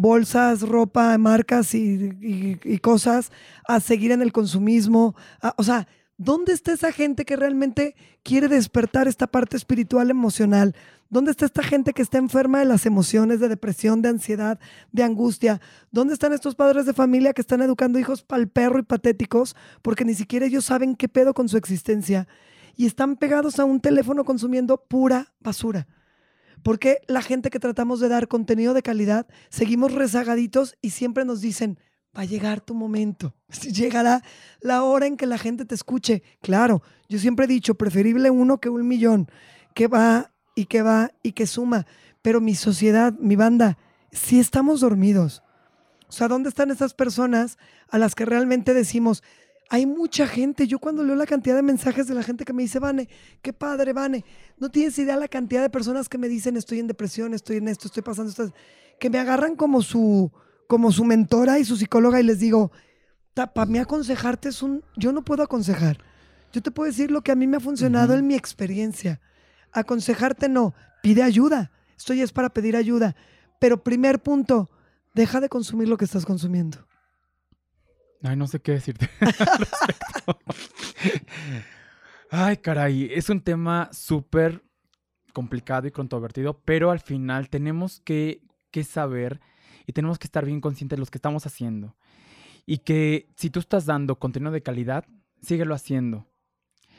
[0.00, 3.32] bolsas, ropa, marcas y, cosas,
[3.66, 5.16] a seguir en el consumismo.
[5.42, 10.76] a- o sea, ¿dónde está esa gente que realmente quiere despertar esta parte espiritual, emocional?
[11.10, 14.60] ¿Dónde está esta gente que está enferma de las emociones, de depresión, de ansiedad,
[14.92, 15.60] de angustia?
[15.90, 20.04] ¿Dónde están estos padres de familia que están educando hijos pal perro y patéticos porque
[20.04, 22.28] ni siquiera ellos saben qué pedo con su existencia?
[22.76, 25.88] Y están pegados a un teléfono consumiendo pura basura.
[26.62, 31.40] Porque la gente que tratamos de dar contenido de calidad, seguimos rezagaditos y siempre nos
[31.40, 31.78] dicen,
[32.16, 33.34] va a llegar tu momento.
[33.72, 34.22] Llegará
[34.60, 36.22] la hora en que la gente te escuche.
[36.40, 39.30] Claro, yo siempre he dicho, preferible uno que un millón,
[39.74, 41.86] que va y que va y que suma.
[42.22, 43.78] Pero mi sociedad, mi banda,
[44.12, 45.42] sí estamos dormidos.
[46.08, 49.22] O sea, ¿dónde están esas personas a las que realmente decimos,
[49.68, 50.66] hay mucha gente?
[50.66, 53.08] Yo cuando leo la cantidad de mensajes de la gente que me dice, Vane,
[53.42, 54.24] qué padre, Vane,
[54.56, 57.68] no tienes idea la cantidad de personas que me dicen, estoy en depresión, estoy en
[57.68, 58.52] esto, estoy pasando esto,
[58.98, 60.32] que me agarran como su,
[60.66, 62.72] como su mentora y su psicóloga y les digo,
[63.34, 65.98] para mí aconsejarte es un, yo no puedo aconsejar.
[66.52, 69.20] Yo te puedo decir lo que a mí me ha funcionado en mi experiencia.
[69.70, 71.70] Aconsejarte no, pide ayuda.
[71.96, 73.14] Esto ya es para pedir ayuda.
[73.60, 74.70] Pero primer punto,
[75.14, 76.87] deja de consumir lo que estás consumiendo.
[78.22, 79.08] Ay, no sé qué decirte.
[82.30, 84.62] Ay, caray, es un tema súper
[85.32, 89.40] complicado y controvertido, pero al final tenemos que, que saber
[89.86, 91.96] y tenemos que estar bien conscientes de lo que estamos haciendo.
[92.66, 95.06] Y que si tú estás dando contenido de calidad,
[95.40, 96.26] síguelo haciendo.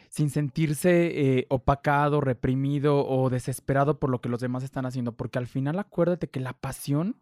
[0.09, 5.11] Sin sentirse eh, opacado, reprimido o desesperado por lo que los demás están haciendo.
[5.11, 7.21] Porque al final acuérdate que la pasión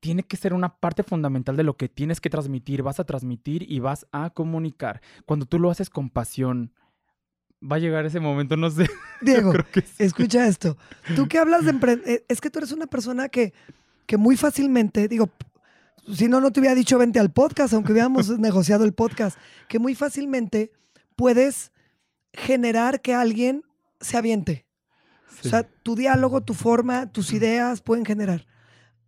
[0.00, 3.70] tiene que ser una parte fundamental de lo que tienes que transmitir, vas a transmitir
[3.70, 5.00] y vas a comunicar.
[5.26, 6.72] Cuando tú lo haces con pasión,
[7.60, 8.88] va a llegar ese momento, no sé.
[9.20, 9.94] Diego, Creo que sí.
[9.98, 10.76] escucha esto.
[11.16, 13.52] Tú que hablas de emprender, es que tú eres una persona que,
[14.06, 15.30] que muy fácilmente, digo,
[16.12, 19.78] si no, no te hubiera dicho vente al podcast, aunque hubiéramos negociado el podcast, que
[19.78, 20.72] muy fácilmente
[21.16, 21.72] puedes
[22.32, 23.62] generar que alguien
[24.00, 24.66] se aviente.
[25.28, 25.48] Sí.
[25.48, 28.46] O sea, tu diálogo, tu forma, tus ideas pueden generar.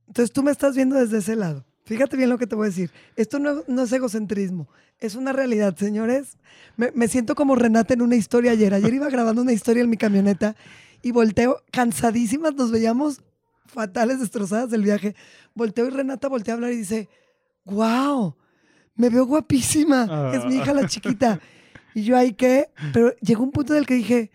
[0.06, 1.64] Entonces tú me estás viendo desde ese lado.
[1.84, 2.90] Fíjate bien lo que te voy a decir.
[3.14, 6.36] Esto no, no es egocentrismo, es una realidad, señores.
[6.76, 8.74] Me, me siento como Renata en una historia ayer.
[8.74, 10.56] Ayer iba grabando una historia en mi camioneta
[11.02, 13.20] y volteo, cansadísimas, nos veíamos
[13.66, 15.14] fatales, destrozadas del viaje.
[15.54, 17.08] Volteo y Renata voltea a hablar y dice,
[17.64, 18.34] wow,
[18.96, 20.32] me veo guapísima.
[20.34, 21.40] Es mi hija la chiquita.
[21.94, 24.30] Y yo ahí qué, pero llegó un punto en el que dije,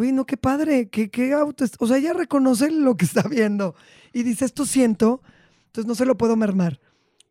[0.00, 1.64] güey, no, qué padre, qué, qué auto.
[1.78, 3.74] O sea, ella reconoce lo que está viendo
[4.12, 5.22] y dice, esto siento,
[5.66, 6.80] entonces no se lo puedo mermar.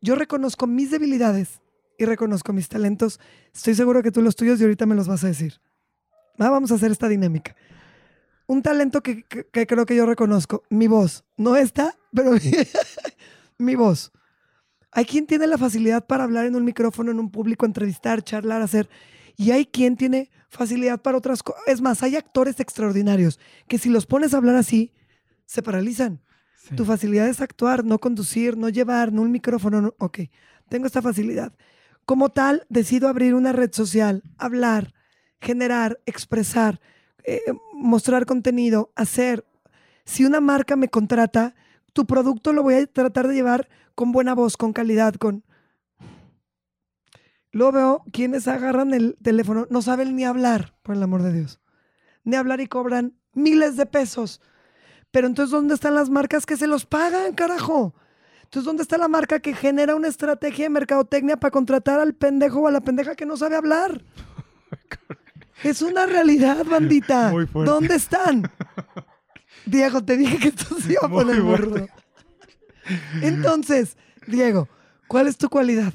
[0.02, 1.62] Yo reconozco mis debilidades
[1.98, 3.20] y reconozco mis talentos.
[3.54, 5.60] Estoy seguro que tú los tuyos y ahorita me los vas a decir.
[6.38, 7.56] Ah, vamos a hacer esta dinámica.
[8.48, 11.24] Un talento que, que- que creo que yo reconozco, mi voz.
[11.38, 12.40] No esta, pero mi,
[13.58, 14.12] mi voz.
[14.92, 18.62] Hay quien tiene la facilidad para hablar en un micrófono, en un público, entrevistar, charlar,
[18.62, 18.90] hacer.
[19.40, 21.62] Y hay quien tiene facilidad para otras cosas.
[21.66, 24.92] Es más, hay actores extraordinarios que si los pones a hablar así,
[25.46, 26.20] se paralizan.
[26.58, 26.76] Sí.
[26.76, 29.80] Tu facilidad es actuar, no conducir, no llevar, no un micrófono.
[29.82, 30.20] no- Ok,
[30.68, 31.54] tengo esta facilidad.
[32.06, 34.94] Como tal, decido abrir una red social, hablar,
[35.40, 36.82] generar, expresar,
[37.24, 37.40] eh,
[37.74, 39.46] mostrar contenido, hacer.
[40.04, 41.56] Si una marca me contrata,
[41.94, 45.46] tu producto lo voy a tratar de llevar con buena voz, con calidad, con...
[47.52, 51.60] Luego veo quienes agarran el teléfono, no saben ni hablar, por el amor de Dios.
[52.24, 54.42] Ni hablar y cobran miles de pesos.
[55.12, 57.96] Pero entonces, ¿dónde están las marcas que se los pagan, carajo?
[58.44, 62.62] Entonces, ¿dónde está la marca que genera una estrategia de mercadotecnia para contratar al pendejo
[62.62, 64.04] o a la pendeja que no sabe hablar?
[65.64, 67.32] Es una realidad, bandita.
[67.32, 67.70] Muy fuerte.
[67.70, 68.50] ¿Dónde están?
[69.66, 71.86] Diego, te dije que esto se iba a poner burdo.
[73.22, 74.70] Entonces, Diego,
[75.10, 75.94] ¿cuál es tu cualidad?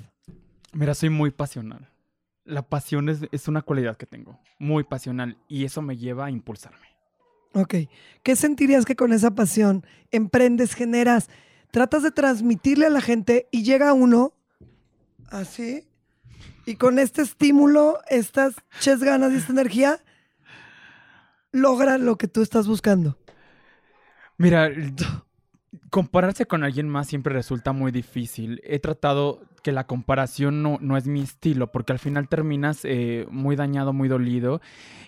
[0.74, 1.88] Mira, soy muy pasional.
[2.44, 6.30] La pasión es, es una cualidad que tengo, muy pasional, y eso me lleva a
[6.30, 6.86] impulsarme.
[7.54, 7.74] Ok.
[8.22, 11.30] ¿Qué sentirías que con esa pasión emprendes, generas,
[11.70, 14.34] tratas de transmitirle a la gente y llega uno
[15.30, 15.86] así?
[16.66, 20.00] Y con este estímulo, estas ches ganas y esta energía,
[21.52, 23.16] logra lo que tú estás buscando.
[24.36, 24.68] Mira,
[25.94, 28.60] compararse con alguien más siempre resulta muy difícil.
[28.64, 33.28] He tratado que la comparación no, no es mi estilo, porque al final terminas eh,
[33.30, 34.60] muy dañado, muy dolido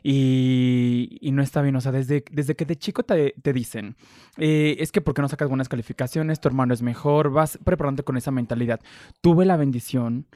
[0.05, 1.75] y, y no está bien.
[1.75, 3.96] O sea, desde, desde que de chico te, te dicen,
[4.37, 8.16] eh, es que porque no sacas buenas calificaciones, tu hermano es mejor, vas preparándote con
[8.16, 8.79] esa mentalidad.
[9.20, 10.27] Tuve la bendición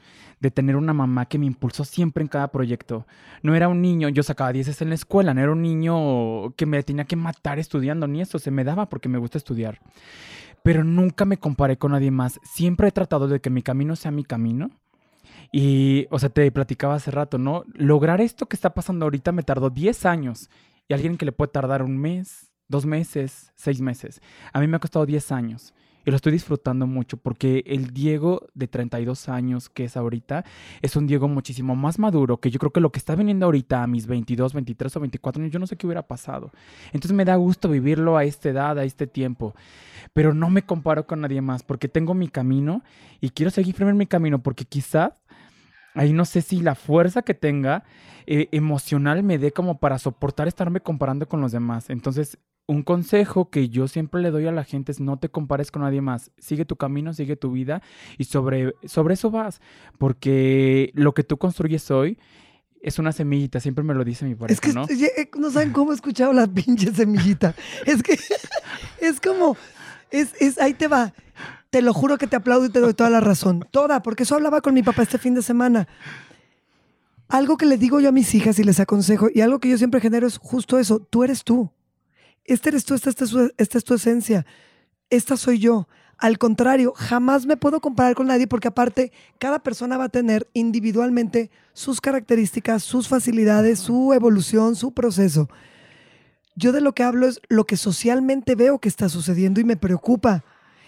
[0.41, 3.07] de tener una mamá que me impulsó siempre en cada proyecto.
[3.41, 6.65] No era un niño, yo sacaba 10 en la escuela, no era un niño que
[6.65, 9.79] me tenía que matar estudiando, ni eso, se me daba porque me gusta estudiar.
[10.63, 12.39] Pero nunca me comparé con nadie más.
[12.43, 14.69] Siempre he tratado de que mi camino sea mi camino.
[15.51, 17.63] Y, o sea, te platicaba hace rato, ¿no?
[17.73, 20.49] Lograr esto que está pasando ahorita me tardó 10 años.
[20.87, 24.21] Y alguien que le puede tardar un mes, dos meses, seis meses.
[24.53, 25.73] A mí me ha costado 10 años.
[26.05, 30.45] Y lo estoy disfrutando mucho porque el Diego de 32 años que es ahorita
[30.81, 33.83] es un Diego muchísimo más maduro que yo creo que lo que está viniendo ahorita
[33.83, 36.51] a mis 22, 23 o 24 años, yo no sé qué hubiera pasado.
[36.93, 39.53] Entonces me da gusto vivirlo a esta edad, a este tiempo.
[40.13, 42.83] Pero no me comparo con nadie más porque tengo mi camino
[43.19, 45.13] y quiero seguir en mi camino porque quizás
[45.93, 47.83] ahí no sé si la fuerza que tenga
[48.25, 51.89] eh, emocional me dé como para soportar estarme comparando con los demás.
[51.89, 52.37] Entonces,
[52.71, 55.81] un consejo que yo siempre le doy a la gente es no te compares con
[55.81, 56.31] nadie más.
[56.37, 57.81] Sigue tu camino, sigue tu vida
[58.17, 59.59] y sobre, sobre eso vas.
[59.97, 62.17] Porque lo que tú construyes hoy
[62.81, 64.85] es una semillita, siempre me lo dice mi pareja, es que ¿no?
[64.85, 67.53] eh, no saben cómo he escuchado la pinche semillita.
[67.85, 68.17] es que
[69.01, 69.57] es como,
[70.09, 71.13] es, es, ahí te va.
[71.71, 73.67] Te lo juro que te aplaudo y te doy toda la razón.
[73.71, 75.89] Toda, porque eso hablaba con mi papá este fin de semana.
[77.27, 79.77] Algo que le digo yo a mis hijas y les aconsejo, y algo que yo
[79.77, 80.99] siempre genero es justo eso.
[81.01, 81.69] Tú eres tú.
[82.51, 83.25] Este eres tú, esta, esta
[83.57, 84.45] esta es tu esencia.
[85.09, 85.87] Esta soy yo.
[86.17, 90.49] Al contrario, jamás me puedo comparar con nadie porque aparte cada persona va a tener
[90.51, 95.47] individualmente sus características, sus facilidades, su evolución, su proceso.
[96.57, 99.77] Yo de lo que hablo es lo que socialmente veo que está sucediendo y me
[99.77, 100.43] preocupa.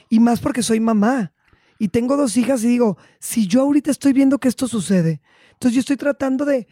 [0.09, 1.31] Y más porque soy mamá
[1.79, 5.21] y tengo dos hijas y digo, si yo ahorita estoy viendo que esto sucede,
[5.53, 6.67] entonces yo estoy tratando de,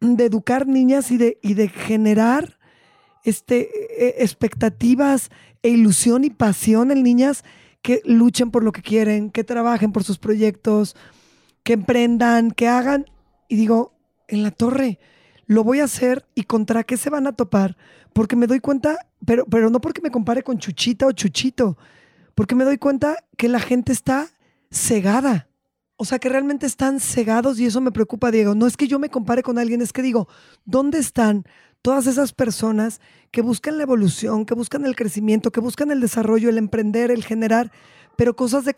[0.00, 2.58] de educar niñas y de, y de generar
[3.24, 5.30] este, e- expectativas
[5.62, 7.44] e ilusión y pasión en niñas
[7.82, 10.96] que luchen por lo que quieren, que trabajen por sus proyectos,
[11.62, 13.06] que emprendan, que hagan.
[13.48, 13.94] Y digo,
[14.28, 14.98] en la torre,
[15.46, 17.76] lo voy a hacer y contra qué se van a topar.
[18.12, 21.78] Porque me doy cuenta, pero, pero no porque me compare con Chuchita o Chuchito,
[22.34, 24.28] porque me doy cuenta que la gente está
[24.70, 25.48] cegada.
[25.96, 28.54] O sea, que realmente están cegados y eso me preocupa, Diego.
[28.54, 30.28] No es que yo me compare con alguien, es que digo,
[30.64, 31.44] ¿dónde están
[31.82, 36.48] todas esas personas que buscan la evolución, que buscan el crecimiento, que buscan el desarrollo,
[36.50, 37.70] el emprender, el generar,
[38.16, 38.74] pero cosas de,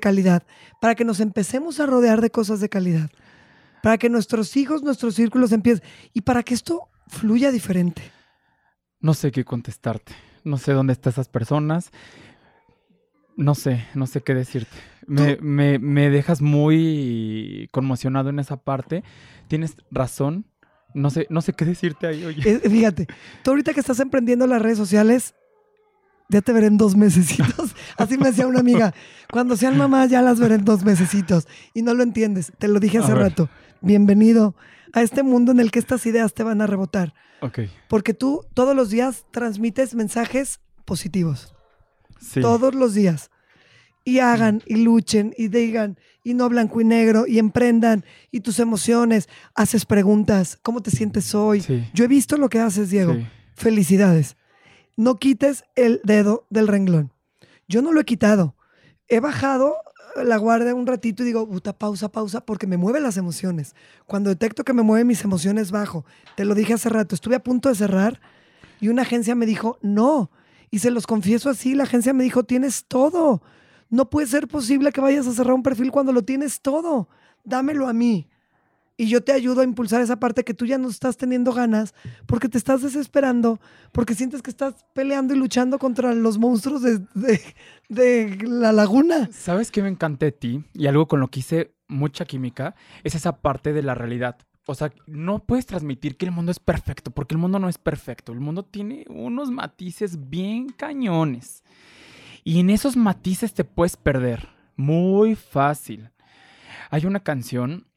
[0.00, 0.42] calidad,
[0.80, 3.10] para que nos empecemos a rodear de cosas de calidad,
[3.82, 8.02] para que nuestros hijos, nuestros círculos empiecen, y para que esto fluya diferente.
[9.00, 10.12] No sé qué contestarte.
[10.44, 11.90] No sé dónde están esas personas.
[13.36, 14.76] No sé, no sé qué decirte.
[15.06, 19.04] Me, me- me dejas muy conmocionado en esa parte.
[19.48, 20.46] Tienes razón.
[20.96, 22.42] No sé, no sé qué decirte ahí, oye.
[22.50, 23.06] Eh, fíjate,
[23.42, 25.34] tú ahorita que estás emprendiendo las redes sociales,
[26.30, 27.74] ya te veré en dos mesecitos.
[27.98, 28.94] Así me decía una amiga,
[29.30, 31.46] cuando sean mamás ya las veré en dos mesecitos.
[31.74, 33.50] Y no lo entiendes, te lo dije hace rato.
[33.82, 34.54] Bienvenido
[34.94, 37.12] a este mundo en el que estas ideas te van a rebotar.
[37.42, 37.60] Ok.
[37.90, 41.54] Porque tú todos los días transmites mensajes positivos.
[42.20, 42.40] Sí.
[42.40, 43.30] Todos los días.
[44.02, 48.58] Y hagan, y luchen, y digan, y no blanco y negro, y emprendan, y tus
[48.58, 49.28] emociones.
[49.54, 51.60] Haces preguntas, ¿cómo te sientes hoy?
[51.60, 51.88] Sí.
[51.94, 53.14] Yo he visto lo que haces, Diego.
[53.14, 53.24] sí.
[53.54, 54.36] Felicidades.
[54.96, 57.12] No quites el dedo del renglón.
[57.68, 58.56] Yo no lo he quitado.
[59.06, 59.76] He bajado
[60.16, 63.76] la guardia un ratito y digo, puta, pausa, pausa, porque me mueven las emociones.
[64.04, 66.04] Cuando detecto que me mueven mis emociones, bajo.
[66.36, 67.14] Te lo dije hace rato.
[67.14, 68.20] Estuve a punto de cerrar
[68.80, 70.32] y una agencia me dijo, no.
[70.72, 73.42] Y se los confieso así, la agencia me dijo, tienes todo.
[73.90, 77.08] No puede ser posible que vayas a cerrar un perfil cuando lo tienes todo.
[77.44, 78.28] Dámelo a mí.
[78.98, 81.92] Y yo te ayudo a impulsar esa parte que tú ya no estás teniendo ganas
[82.24, 83.60] porque te estás desesperando,
[83.92, 87.02] porque sientes que estás peleando y luchando contra los monstruos de,
[87.90, 89.28] de- la laguna.
[89.32, 90.64] ¿Sabes qué me encanta de ti?
[90.72, 94.38] Y algo con lo que hice mucha química es esa parte de la realidad.
[94.66, 97.76] O sea, no puedes transmitir que el mundo es perfecto, porque el mundo no es
[97.78, 98.32] perfecto.
[98.32, 101.62] El mundo tiene unos matices bien cañones.
[102.46, 104.48] Y en esos matices te puedes perder.
[104.76, 106.10] Muy fácil.
[106.90, 107.88] Hay una canción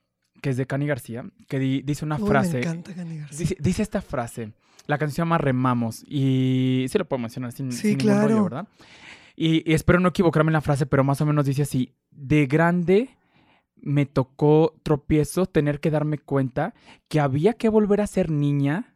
[0.42, 2.54] que es de Cani García que di- dice una Uy, frase.
[2.54, 3.38] Me encanta Cani García.
[3.38, 4.54] Dice, dice esta frase.
[4.88, 6.04] La canción se llama Remamos.
[6.08, 8.44] Y sí lo puedo mencionar sin, Sí, sin ningún rollo, claro.
[8.46, 8.68] ¿verdad?
[9.36, 11.94] Y, y espero no equivocarme en la frase, pero más o menos dice así.
[12.10, 13.10] De grande
[13.76, 16.74] me tocó tropiezo tener que darme cuenta
[17.08, 18.96] que había que volver a ser niña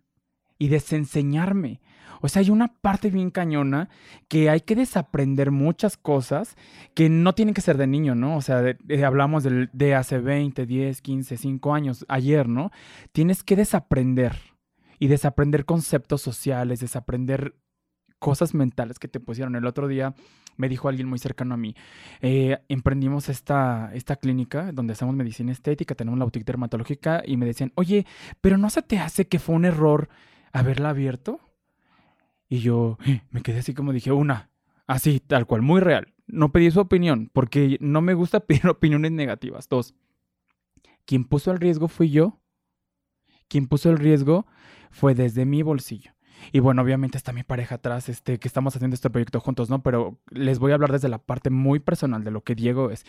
[0.57, 1.79] y desenseñarme.
[2.25, 3.89] O sea, hay una parte bien cañona
[4.29, 6.55] que hay que desaprender muchas cosas
[6.93, 8.37] que no tienen que ser de niño, ¿no?
[8.37, 12.71] O sea, de- de- hablamos del- de hace 20, 10, 15, 5 años, ayer, ¿no?
[13.11, 14.37] Tienes que desaprender
[14.99, 17.55] y desaprender conceptos sociales, desaprender
[18.19, 19.57] cosas mentales que te pusieron.
[19.57, 20.13] El otro día
[20.55, 21.75] me dijo alguien muy cercano a mí,
[22.21, 27.45] eh, emprendimos esta, esta clínica donde hacemos medicina estética, tenemos la boutique dermatológica y me
[27.45, 28.05] decían, oye,
[28.39, 30.07] pero ¿no se te hace que fue un error
[30.53, 31.41] haberla abierto?
[32.53, 34.51] Y yo eh, me quedé así como dije, una,
[34.85, 36.13] así, tal cual, muy real.
[36.27, 39.67] No pedí su opinión porque no me gusta pedir opiniones negativas.
[39.67, 39.95] Dos,
[41.03, 42.39] quien puso el riesgo fui yo.
[43.47, 44.45] Quien puso el riesgo
[44.91, 46.11] fue desde mi bolsillo.
[46.51, 49.81] Y bueno, obviamente está mi pareja atrás, este, que estamos haciendo este proyecto juntos, ¿no?
[49.81, 53.03] Pero les voy a hablar desde la parte muy personal de lo que Diego es.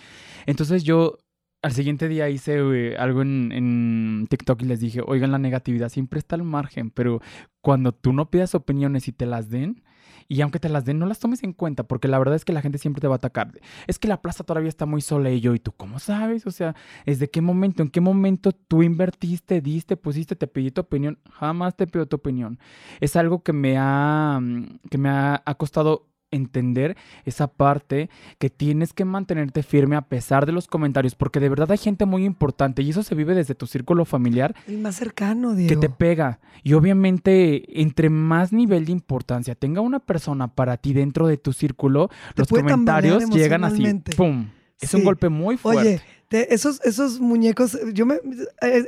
[0.47, 1.19] Entonces yo
[1.65, 6.19] al siguiente día hice eh, algo en, TikTok y les dije, oigan, la negatividad siempre
[6.19, 7.23] está al margen, pero
[7.63, 9.83] cuando tú no pidas opiniones y te las den,
[10.29, 12.53] y aunque te las den, no las tomes en cuenta, porque la verdad es que
[12.53, 13.53] la gente siempre te va a atacar.
[13.87, 16.47] Es que la plaza todavía está muy sola y yo, ¿y tú cómo sabes?
[16.47, 17.83] O sea, ¿desde qué momento?
[17.83, 21.19] ¿En qué momento tú invertiste, diste, pusiste, te pedí tu opinión?
[21.31, 22.59] Jamás te pido tu opinión.
[23.01, 28.51] Es algo que me ha, mm, que me ha, ha costado entender esa parte que
[28.51, 32.25] tienes que mantenerte firme a pesar de los comentarios, porque de verdad hay gente muy
[32.25, 35.81] importante y eso se vive desde tu círculo familiar El más cercano, que Diego.
[35.81, 36.41] te pega.
[36.63, 41.53] Y obviamente, entre más nivel de importancia tenga una persona para ti dentro de tu
[41.53, 43.85] círculo, Te los comentarios llegan así.
[44.17, 44.49] ¡pum!
[44.81, 44.97] Es Sí.
[44.97, 45.81] un golpe muy fuerte.
[45.89, 48.17] Oye, te- esos, esos muñecos, yo me,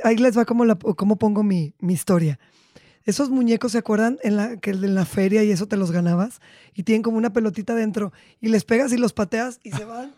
[0.03, 2.39] ahí les va como, la, como pongo mi, mi historia.
[3.07, 4.19] Esos muñecos, ¿se acuerdan?
[4.21, 6.41] En la, que en la feria y eso te los ganabas.
[6.73, 8.11] Y tienen como una pelotita dentro.
[8.41, 10.13] Y les pegas y los pateas y se van.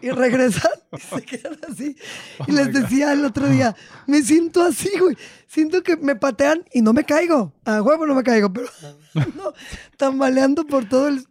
[0.00, 1.96] Y regresan y se quedan así.
[2.40, 3.76] Oh Y les decía el otro día,
[4.08, 5.16] me siento así, güey.
[5.46, 7.52] Siento que me patean y no me caigo.
[7.64, 8.66] A huevo no me caigo, pero
[9.36, 9.52] no,
[9.96, 11.24] tambaleando por todo el...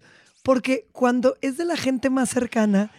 [0.43, 2.89] Porque cuando es de la gente más cercana,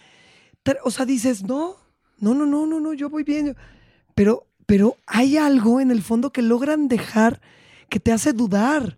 [0.83, 1.77] o sea, dices, no,
[2.19, 3.57] no, no, no, no, no, yo voy bien.
[4.13, 7.41] Pero, pero hay algo en el fondo que logran dejar
[7.93, 8.97] que te hace dudar.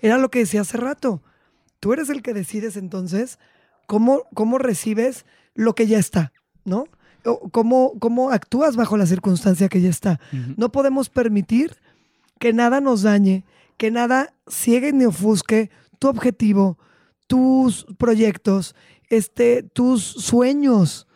[0.00, 1.20] Era lo que decía hace rato.
[1.80, 3.40] Tú eres el que decides entonces
[3.88, 5.26] cómo, cómo recibes
[5.56, 6.32] lo que ya está,
[6.64, 6.86] ¿no?
[7.24, 10.20] O cómo, cómo actúas bajo la circunstancia que ya está.
[10.56, 11.76] No podemos permitir
[12.38, 13.44] que nada nos dañe,
[13.78, 16.78] que nada ciegue ni ofusque tu objetivo,
[17.26, 18.76] tus proyectos,
[19.08, 21.08] este, tus sueños,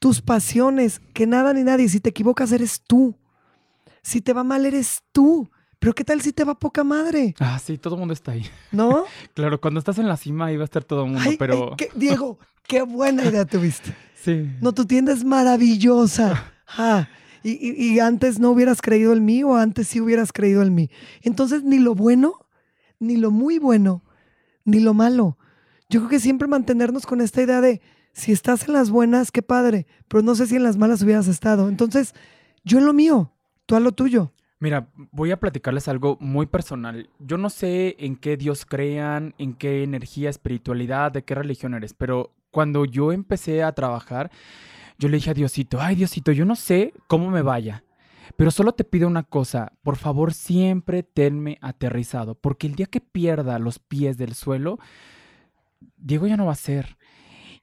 [0.00, 1.88] tus pasiones, que nada ni nadie.
[1.88, 3.16] Si te equivocas, eres tú.
[4.02, 5.48] Si te va mal, eres tú.
[5.84, 7.34] Pero ¿qué tal si te va poca madre?
[7.40, 8.46] Ah, sí, todo el mundo está ahí.
[8.72, 9.04] ¿No?
[9.34, 11.72] Claro, cuando estás en la cima ahí va a estar todo el mundo, Ay, pero
[11.72, 13.94] ay, qué- Diego, qué buena idea tuviste.
[14.14, 14.50] sí.
[14.62, 16.50] No, tu tienda es maravillosa.
[16.78, 17.08] Ah,
[17.42, 20.74] y, y- y antes no hubieras creído en mí o antes sí hubieras creído en
[20.74, 20.88] mí.
[21.20, 22.32] Entonces, ni lo bueno,
[22.98, 24.02] ni lo muy bueno,
[24.64, 25.36] ni lo malo.
[25.90, 27.82] Yo creo que siempre mantenernos con esta idea de
[28.14, 31.28] si estás en las buenas, qué padre, pero no sé si en las malas hubieras
[31.28, 31.68] estado.
[31.68, 32.14] Entonces,
[32.64, 33.30] yo en lo mío,
[33.66, 34.32] tú a lo tuyo.
[34.64, 37.10] Mira, voy a platicarles algo muy personal.
[37.18, 41.92] Yo no sé en qué Dios crean, en qué energía, espiritualidad, de qué religión eres,
[41.92, 44.30] pero cuando yo empecé a trabajar,
[44.98, 47.84] yo le dije a Diosito, ay Diosito, yo no sé cómo me vaya,
[48.38, 53.02] pero solo te pido una cosa, por favor siempre tenme aterrizado, porque el día que
[53.02, 54.78] pierda los pies del suelo,
[55.98, 56.96] Diego ya no va a ser.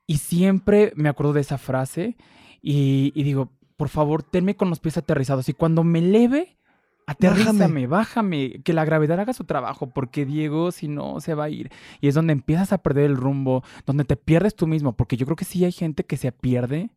[0.05, 2.15] Y siempre me acuerdo de esa frase
[2.61, 5.49] y, y digo, por favor, tenme con los pies aterrizados.
[5.49, 6.59] Y cuando me eleve,
[7.07, 11.49] aterrízame, bájame, que la gravedad haga su trabajo, porque Diego, si no, se va a
[11.49, 11.71] ir.
[11.99, 15.25] Y es donde empiezas a perder el rumbo, donde te pierdes tú mismo, porque yo
[15.25, 16.89] creo que sí hay gente que se pierde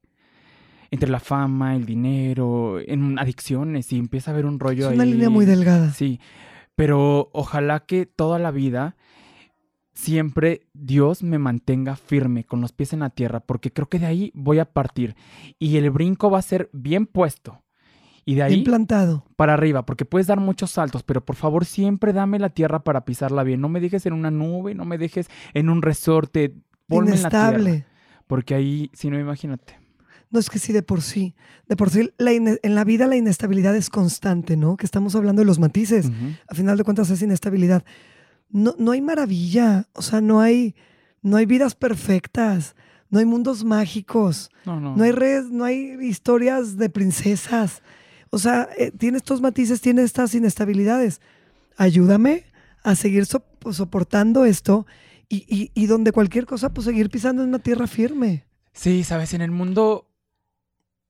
[0.91, 5.03] entre la fama, el dinero, en adicciones, y empieza a haber un rollo Es una
[5.05, 5.13] ahí.
[5.13, 5.91] línea muy delgada.
[5.91, 6.21] Sí,
[6.77, 8.97] pero ojalá que toda la vida
[9.93, 14.07] siempre Dios me mantenga firme con los pies en la tierra, porque creo que de
[14.07, 15.17] ahí voy a partir
[15.59, 17.64] y el brinco va a ser bien puesto.
[18.27, 19.27] Y de ahí Bien plantado.
[19.37, 23.05] para arriba, porque puedes dar muchos saltos, pero por favor siempre dame la tierra para
[23.05, 23.61] pisarla bien.
[23.61, 26.55] No me dejes en una nube, no me dejes en un resorte,
[26.87, 27.49] ponme en la tierra.
[27.51, 27.87] Inestable.
[28.27, 29.79] Porque ahí, si no, imagínate.
[30.31, 31.35] No es que sí, de por sí.
[31.69, 34.77] De por sí, la en la vida la inestabilidad es constante, ¿no?
[34.77, 36.11] Que estamos hablando de los matices.
[36.49, 37.85] A final de cuentas es inestabilidad.
[38.49, 40.75] No, no hay maravilla, o sea, no hay,
[41.23, 42.75] no hay vidas perfectas,
[43.11, 44.97] no hay mundos mágicos, No, no.
[44.97, 47.83] no hay redes, no hay historias de princesas.
[48.31, 51.21] O sea, eh, tiene estos matices, tiene estas inestabilidades.
[51.77, 52.45] Ayúdame
[52.83, 54.87] a seguir so- soportando esto
[55.29, 58.45] y, y- y donde cualquier cosa, pues seguir pisando en una tierra firme.
[58.73, 60.09] Sí, sabes, en el mundo,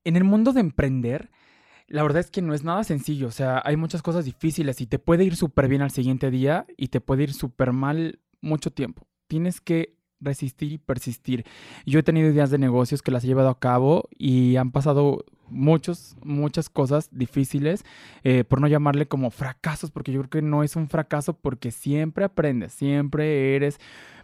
[0.04, 1.30] en el mundo de emprender,
[1.86, 3.28] la verdad es que no es nada sencillo.
[3.28, 6.66] O sea, hay muchas cosas difíciles y te puede ir súper bien al siguiente día
[6.76, 9.06] y te puede ir súper mal mucho tiempo.
[9.26, 11.44] Tienes que resistir y persistir.
[11.84, 15.24] Yo he tenido ideas de negocios que las he llevado a cabo y han pasado
[15.48, 17.84] muchos, muchas cosas difíciles,
[18.22, 21.70] eh, por no llamarle como fracasos, porque yo creo que no es un fracaso porque
[21.70, 23.78] siempre aprendes, siempre eres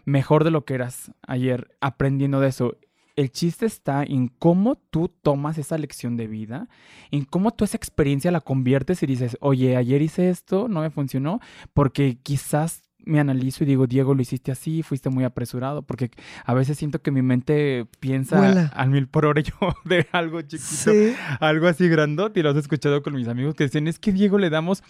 [0.05, 2.77] mejor de lo que eras ayer aprendiendo de eso.
[3.15, 6.69] El chiste está en cómo tú tomas esa lección de vida,
[7.11, 10.89] en cómo tú esa experiencia la conviertes y dices, oye, ayer hice esto, no me
[10.89, 11.39] funcionó,
[11.73, 16.11] porque quizás me analizo y digo, Diego, lo hiciste así, fuiste muy apresurado, porque
[16.45, 18.71] a veces siento que mi mente piensa Vuela.
[18.75, 19.53] al mil por hora yo
[19.85, 21.13] de algo chiquito, Sí.
[21.39, 24.37] algo así grandote, y lo has escuchado con mis amigos que dicen, es que Diego
[24.37, 24.83] le damos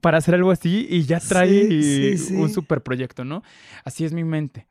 [0.00, 2.34] para hacer algo así y ya trae Sí, sí, sí.
[2.36, 3.42] un super proyecto, ¿no?
[3.84, 4.66] Así es mi mente.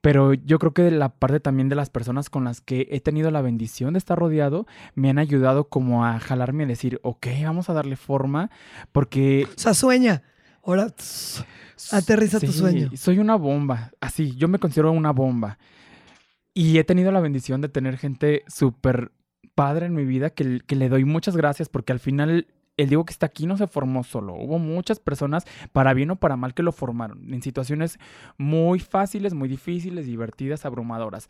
[0.00, 3.30] Pero yo creo que la parte también de las personas con las que he tenido
[3.30, 7.70] la bendición de estar rodeado me han ayudado como a jalarme y decir, ok, vamos
[7.70, 8.50] a darle forma,
[8.92, 9.46] porque...
[9.56, 10.22] O sea, sueña.
[10.64, 11.44] Ahora, tss,
[11.92, 12.90] Aterriza tu sueño.
[12.96, 15.58] Soy una bomba, así, yo me considero una bomba.
[16.54, 19.12] Y he tenido la bendición de tener gente súper
[19.54, 22.46] padre en mi vida que, que le doy muchas gracias porque al final
[22.76, 24.34] el Diego que está aquí no se formó solo.
[24.34, 27.98] Hubo muchas personas, para bien o para mal, que lo formaron en situaciones
[28.36, 31.28] muy fáciles, muy difíciles, divertidas, abrumadoras.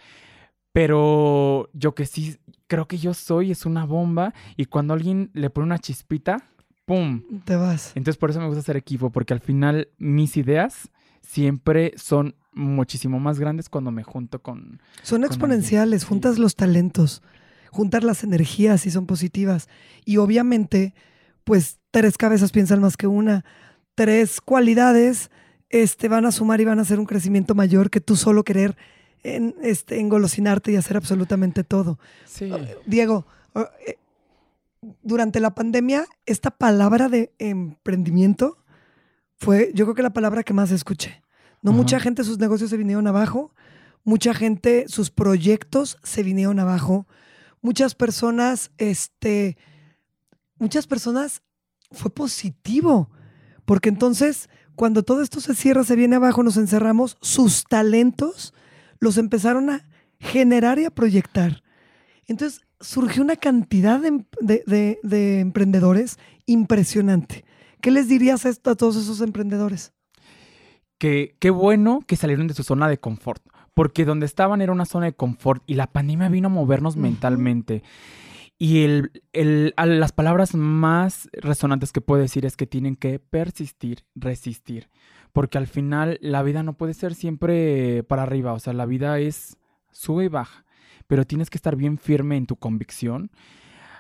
[0.73, 5.51] Pero yo que sí creo que yo soy es una bomba y cuando alguien le
[5.51, 6.43] pone una chispita,
[6.85, 7.23] ¡pum!
[7.45, 7.93] te vas.
[7.95, 13.19] Entonces por eso me gusta hacer equipo, porque al final mis ideas siempre son muchísimo
[13.19, 14.81] más grandes cuando me junto con...
[15.03, 17.23] Son exponenciales, juntas los talentos,
[17.71, 19.69] juntas las energías y son positivas.
[20.05, 20.95] Y obviamente,
[21.43, 23.45] pues tres cabezas piensan más que una.
[23.95, 25.31] tres cualidades
[25.71, 28.77] este, van a sumar y van a hacer un crecimiento mayor que tú solo querer
[29.25, 31.99] en, este, engolosinarte y hacer absolutamente todo.
[32.27, 32.53] Sí.
[32.87, 33.97] Diego, eh,
[35.03, 38.59] durante la pandemia, esta palabra de emprendimiento
[39.37, 41.23] fue, yo creo que la palabra que más escuché.
[41.63, 41.79] No Ajá.
[41.79, 43.55] mucha gente, sus negocios se vinieron abajo,
[44.05, 47.07] mucha gente, sus proyectos se vinieron abajo,
[47.63, 49.57] muchas personas, este,
[50.59, 51.43] muchas personas
[51.91, 53.11] fue positivo,
[53.65, 58.53] porque entonces cuando todo esto se cierra, se viene abajo, nos encerramos, sus talentos
[58.99, 61.63] los empezaron a generar y a proyectar.
[62.27, 67.45] Entonces surgió una cantidad de, em- de- de- de emprendedores impresionante.
[67.81, 69.93] ¿Qué les dirías a, esto- a todos esos emprendedores?
[70.99, 73.43] que qué bueno que salieron de su zona de confort,
[73.75, 77.83] porque donde estaban era una zona de confort y la pandemia vino a movernos mentalmente.
[78.59, 84.05] Y el, el- las palabras más resonantes que puedo decir es que tienen que persistir,
[84.15, 84.89] resistir,
[85.33, 89.19] porque al final la vida no puede ser siempre para arriba, o sea, la vida
[89.19, 89.57] es
[89.91, 90.64] sube y baja,
[91.07, 93.31] pero tienes que estar bien firme en tu convicción.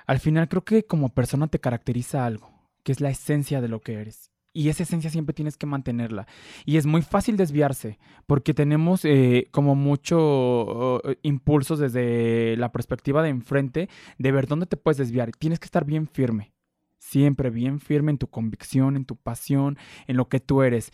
[0.06, 2.50] Al final creo que como persona te caracteriza algo,
[2.82, 4.30] que es la esencia de lo que eres.
[4.56, 6.28] Y esa esencia siempre tienes que mantenerla.
[6.64, 13.24] Y es muy fácil desviarse, porque tenemos eh, como mucho eh, impulsos desde la perspectiva
[13.24, 13.88] de enfrente
[14.18, 15.32] de ver dónde te puedes desviar.
[15.32, 16.53] Tienes que estar bien firme,
[17.04, 19.76] siempre bien firme en tu convicción, en tu pasión,
[20.06, 20.90] en lo que tú eres.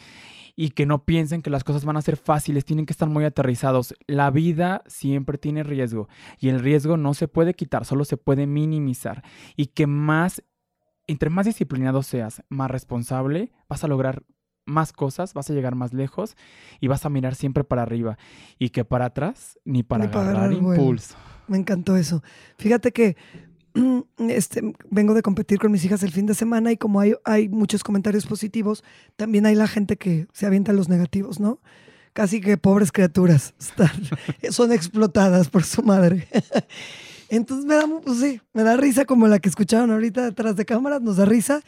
[0.57, 3.25] Y que no piensen que las cosas van a ser fáciles, tienen que estar muy
[3.25, 3.95] aterrizados.
[4.07, 6.09] La vida siempre tiene riesgo
[6.39, 9.23] y el riesgo no se puede quitar, solo se puede minimizar.
[9.57, 10.43] Y que más
[11.07, 14.23] entre más disciplinado seas, más responsable, vas a lograr
[14.65, 16.37] más cosas, vas a llegar más lejos
[16.79, 18.17] y vas a mirar siempre para arriba
[18.59, 21.17] y que para atrás ni para Ni para agarrar impulso.
[21.49, 22.23] Me encantó eso.
[22.59, 23.17] Fíjate que
[24.19, 27.49] este, vengo de competir con mis hijas el fin de semana y como hay, hay
[27.49, 28.85] muchos comentarios positivos,
[29.17, 31.61] también hay la gente que se avienta los negativos, ¿no?
[32.13, 33.91] Casi que pobres criaturas están,
[34.51, 36.29] son explotadas por su madre.
[37.29, 41.01] Entonces me da, pues me da risa como la que escucharon ahorita detrás de cámaras,
[41.01, 41.63] nos da risa.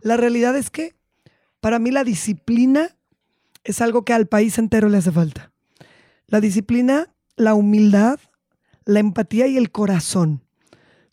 [0.00, 0.94] La realidad es que
[1.60, 2.96] para mí la disciplina
[3.62, 5.52] es algo que al país entero le hace falta.
[6.26, 8.18] La disciplina, la humildad,
[8.84, 10.43] la empatía y el corazón.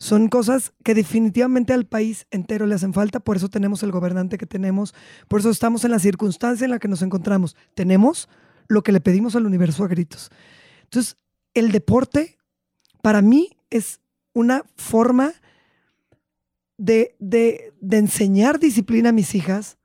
[0.02, 4.36] Son cosas que definitivamente al país entero le hacen falta, por eso tenemos el gobernante
[4.36, 4.96] que tenemos,
[5.28, 7.54] por eso estamos en la circunstancia en la que nos encontramos.
[7.76, 8.28] Tenemos
[8.66, 10.30] lo que le pedimos al universo a gritos.
[10.82, 11.18] Entonces,
[11.54, 12.36] el deporte
[13.00, 14.00] para mí es
[14.32, 15.34] una forma
[16.78, 19.78] de, de- de enseñar disciplina a mis hijas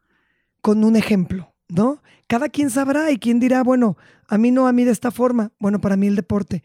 [0.61, 2.01] con un ejemplo, ¿no?
[2.28, 3.97] Cada quien sabrá y quien dirá, bueno,
[4.28, 5.51] a mí no, a mí de esta forma.
[5.59, 6.63] Bueno, para mí el deporte.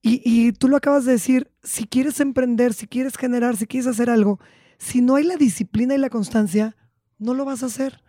[0.00, 3.86] Y, y tú lo acabas de decir, si quieres emprender, si quieres generar, si quieres
[3.86, 4.38] hacer algo,
[4.78, 6.76] si no hay la disciplina y la constancia,
[7.18, 8.02] no lo vas a hacer.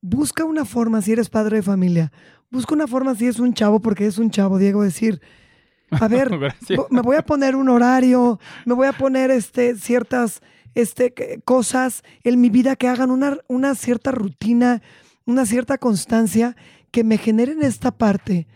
[0.00, 2.12] Busca una forma si eres padre de familia.
[2.50, 5.20] Busca una forma si es un chavo, porque es un chavo, Diego, decir,
[5.90, 6.30] a ver,
[6.90, 10.40] me voy a poner un horario, me voy a poner este, ciertas
[10.74, 14.82] este, cosas en mi vida que hagan una, una cierta rutina,
[15.24, 16.56] una cierta constancia
[16.90, 18.46] que me generen esta parte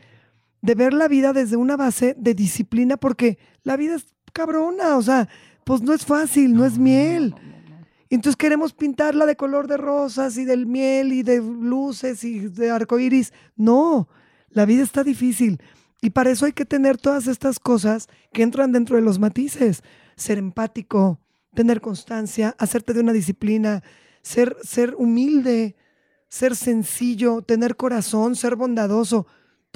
[0.62, 5.02] de ver la vida desde una base de disciplina, porque la vida es cabrona, o
[5.02, 5.28] sea,
[5.64, 7.34] pues no es fácil, no, es miel.
[8.10, 12.70] Entonces queremos pintarla de color de rosas y del miel y de luces y de
[12.70, 13.32] arcoíris.
[13.56, 14.08] No,
[14.48, 15.60] la vida está difícil.
[16.00, 19.82] Y para eso hay que tener todas estas cosas que entran dentro de los matices.
[20.16, 21.20] Ser empático,
[21.54, 23.82] tener constancia, hacerte de una disciplina,
[24.22, 25.76] ser, ser humilde,
[26.28, 29.26] ser sencillo, tener corazón, ser bondadoso.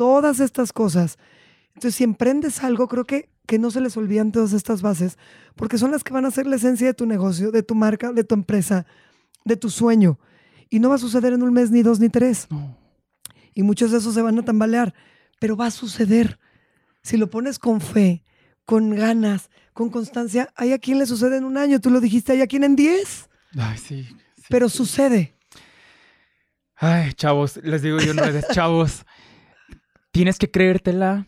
[0.03, 1.17] Todas estas cosas.
[1.75, 5.17] Entonces, si emprendes algo, creo que, que no se les olvidan todas estas bases,
[5.55, 8.13] porque son las que van a ser la esencia de tu negocio, de tu marca,
[8.13, 8.85] de tu empresa,
[9.45, 10.19] de tu sueño.
[10.71, 12.49] Y no va a suceder en un mes, ni dos, ni tres.
[12.51, 12.77] No.
[13.55, 14.93] Y muchos de esos se van a tambalear,
[15.39, 16.41] pero va a suceder.
[17.05, 18.25] Si lo pones con fe,
[18.65, 22.33] con ganas, con constancia, hay a quien le sucede en un año, tú lo dijiste,
[22.33, 24.03] hay a quien en diez, Ay, sí.
[24.37, 24.47] sí.
[24.49, 25.37] pero sucede.
[26.75, 29.07] Ay, chavos, les digo yo en redes, chavos,
[30.13, 31.27] tienes que creértela,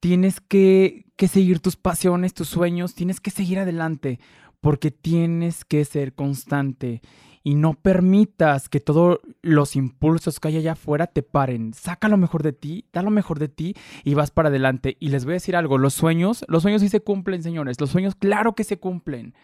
[0.00, 4.18] tienes que, que seguir tus pasiones, tus sueños, tienes que seguir adelante,
[4.60, 7.02] porque tienes que ser constante
[7.44, 11.74] y no permitas que todos los impulsos que hay allá afuera te paren.
[11.74, 14.96] Saca lo mejor de ti, da lo mejor de ti y vas para adelante.
[14.98, 17.90] Y les voy a decir algo, los sueños, los sueños sí se cumplen, señores, los
[17.90, 19.34] sueños claro que se cumplen,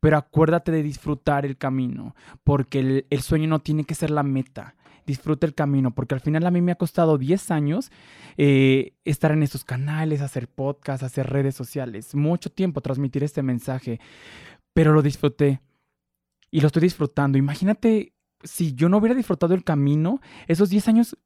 [0.00, 4.24] pero acuérdate de disfrutar el camino, porque el, el sueño no tiene que ser la
[4.24, 4.74] meta
[5.06, 7.90] disfruta el camino, porque al final a mí me ha costado 10 años
[8.36, 14.00] eh, estar en estos canales, hacer podcasts, hacer redes sociales, mucho tiempo transmitir este mensaje,
[14.72, 15.60] pero lo disfruté
[16.50, 17.38] y lo estoy disfrutando.
[17.38, 21.16] Imagínate si yo no hubiera disfrutado el camino, esos 10 años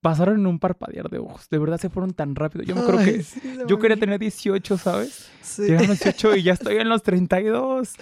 [0.00, 1.48] pasaron en un parpadear de ojos.
[1.50, 2.64] De verdad se fueron tan rápido.
[2.64, 5.30] Yo me creo que sí, yo quería tener 18, ¿sabes?
[5.42, 5.62] Sí.
[5.62, 7.94] Llegaron los 18 y ya estoy en los 32.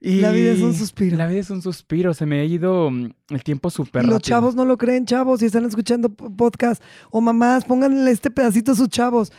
[0.00, 1.16] Y La vida es un suspiro.
[1.16, 2.14] La vida es un suspiro.
[2.14, 4.14] Se me ha ido mm, el tiempo súper rápido.
[4.14, 8.72] los chavos no lo creen, chavos, si están escuchando podcast o mamás, pónganle este pedacito
[8.72, 9.30] a sus chavos.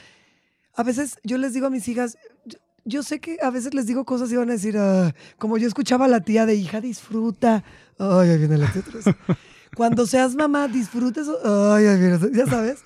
[0.76, 3.88] A veces yo les digo a mis hijas, yo, yo sé que a veces les
[3.88, 6.80] digo cosas y van a decir, "Ah", como yo escuchaba a la tía de hija,
[6.80, 7.64] disfruta.
[7.98, 8.84] Ay, ahí viene la tía.
[9.76, 11.40] Cuando seas mamá, disfruta eso.
[11.74, 12.84] Ay, ahí viene, ya sabes.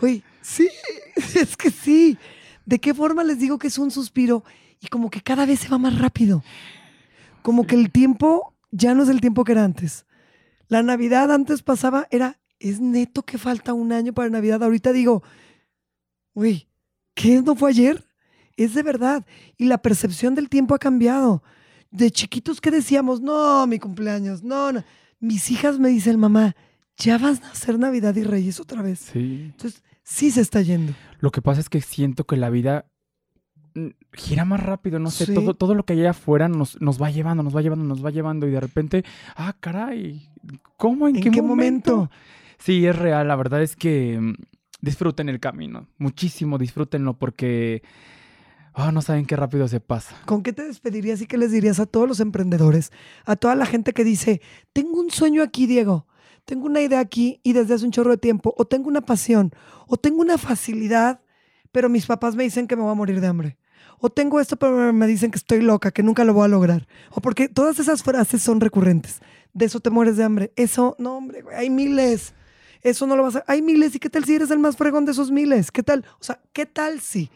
[0.00, 0.68] Uy, sí,
[1.34, 2.16] es que sí.
[2.66, 4.44] ¿De qué forma les digo que es un suspiro?
[4.80, 6.42] Y como que cada vez se va más rápido.
[7.42, 10.06] Como que el tiempo ya no es el tiempo que era antes.
[10.68, 14.62] La Navidad antes pasaba, era, es neto que falta un año para Navidad.
[14.62, 15.22] Ahorita digo,
[16.34, 16.68] uy,
[17.14, 18.06] ¿qué no fue ayer?
[18.56, 19.26] Es de verdad.
[19.56, 21.42] Y la percepción del tiempo ha cambiado.
[21.90, 24.84] De chiquitos que decíamos, no, mi cumpleaños, no, no.
[25.18, 26.54] Mis hijas me dicen, mamá,
[26.96, 29.00] ya vas a hacer Navidad y Reyes otra vez.
[29.12, 29.50] Sí.
[29.50, 30.92] Entonces, sí se está yendo.
[31.18, 32.89] Lo que pasa es que siento que la vida
[34.12, 35.34] gira más rápido, no sé, Sí.
[35.34, 38.10] todo, todo lo que hay afuera nos, nos va llevando, nos va llevando, nos va
[38.10, 39.04] llevando y de repente,
[39.36, 40.28] ah, caray,
[40.76, 41.08] ¿cómo?
[41.08, 42.10] ¿En, ¿En qué momento?
[42.58, 44.34] Sí, es real, la verdad es que mm,
[44.80, 47.82] disfruten el camino, muchísimo, disfrútenlo porque,
[48.74, 50.16] ah, no saben qué rápido se pasa.
[50.26, 52.90] ¿Con qué te despedirías y qué les dirías a todos los emprendedores?
[53.24, 54.40] A toda la gente que dice,
[54.72, 56.06] tengo un sueño aquí, Diego.
[56.46, 58.54] Tengo una idea aquí y desde hace un chorro de tiempo.
[58.56, 59.52] O tengo una pasión.
[59.86, 61.20] O tengo una facilidad,
[61.70, 63.56] pero mis papás me dicen que me voy a morir de hambre.
[64.00, 66.88] O tengo esto, pero me dicen que estoy loca, que nunca lo voy a lograr.
[67.10, 69.20] O porque todas esas frases son recurrentes.
[69.52, 70.52] De eso te mueres de hambre.
[70.56, 72.32] Eso, no, hombre, güey, hay miles.
[72.82, 73.44] Eso no lo vas a...
[73.46, 73.94] Hay miles.
[73.94, 75.70] ¿Y qué tal si eres el más fregón de esos miles?
[75.70, 76.06] ¿Qué tal?
[76.18, 77.30] O sea, ¿qué tal si?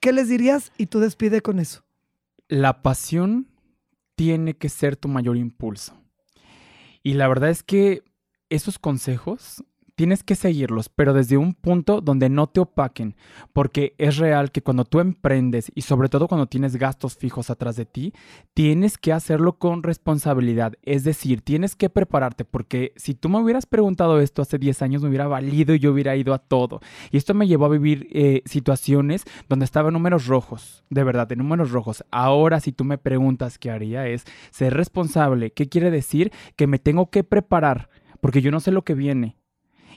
[0.00, 0.70] ¿Qué les dirías?
[0.78, 1.84] Y tú despide con eso.
[2.46, 3.48] La pasión
[4.14, 6.00] tiene que ser tu mayor impulso.
[7.02, 8.04] Y la verdad es que
[8.50, 13.14] esos consejos tienes que seguirlos, pero desde un punto donde no te opaquen,
[13.52, 17.76] porque es real que cuando tú emprendes y sobre todo cuando tienes gastos fijos atrás
[17.76, 18.12] de ti,
[18.54, 23.66] tienes que hacerlo con responsabilidad, es decir, tienes que prepararte, porque si tú me hubieras
[23.66, 26.80] preguntado esto hace 10 años me hubiera valido y yo hubiera ido a todo.
[27.10, 31.30] Y esto me llevó a vivir eh, situaciones donde estaba en números rojos, de verdad,
[31.32, 32.04] en números rojos.
[32.10, 35.52] Ahora si tú me preguntas qué haría es ser responsable.
[35.52, 36.32] ¿Qué quiere decir?
[36.56, 37.88] Que me tengo que preparar,
[38.20, 39.36] porque yo no sé lo que viene.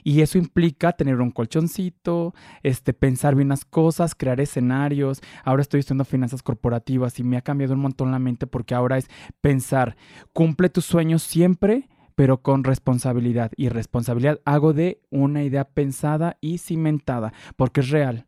[0.04, 5.20] Y eso implica tener un colchoncito, este, pensar bien las cosas, crear escenarios.
[5.44, 8.98] Ahora estoy estudiando finanzas corporativas y me ha cambiado un montón la mente porque ahora
[8.98, 9.08] es
[9.40, 9.96] pensar,
[10.32, 13.52] cumple tus sueños siempre, pero con responsabilidad.
[13.56, 18.26] Y responsabilidad hago de una idea pensada y cimentada, porque es real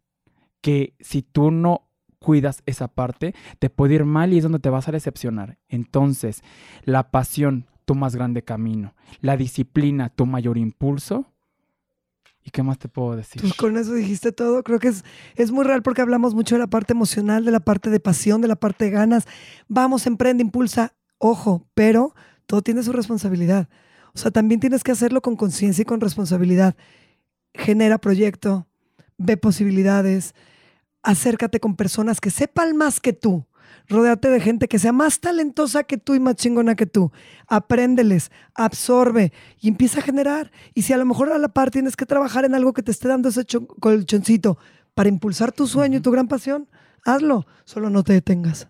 [0.61, 1.89] que si tú no
[2.21, 5.59] cuidas esa parte, te puede ir mal y es donde te vas a decepcionar.
[5.69, 6.43] Entonces,
[6.85, 11.33] la pasión, tu más grande camino, la disciplina, tu mayor impulso.
[12.43, 13.43] ¿Y qué más te puedo decir?
[13.43, 14.63] Pues con eso dijiste todo.
[14.63, 15.05] Creo que es,
[15.37, 18.41] es muy real porque hablamos mucho de la parte emocional, de la parte de pasión,
[18.41, 19.27] de la parte de ganas.
[19.69, 20.95] Vamos, emprende, impulsa.
[21.19, 22.15] Ojo, pero
[22.47, 23.69] todo tiene su responsabilidad.
[24.15, 26.77] O sea, también tienes que hacerlo con conciencia y con responsabilidad.
[27.55, 28.67] Genera proyecto,
[29.19, 30.35] ve posibilidades,
[31.03, 33.47] acércate con personas que sepan más que tú.
[33.89, 37.13] Rodéate de gente que sea más talentosa que tú y más chingona que tú.
[37.49, 40.51] Apréndeles, absorbe y empieza a generar.
[40.75, 42.91] Y si a lo mejor a la par tienes que trabajar en algo que te
[42.91, 44.59] esté dando ese cho- colchoncito
[44.95, 46.69] para impulsar tu sueño y tu gran pasión,
[47.05, 47.47] hazlo.
[47.65, 48.69] Solo no te detengas.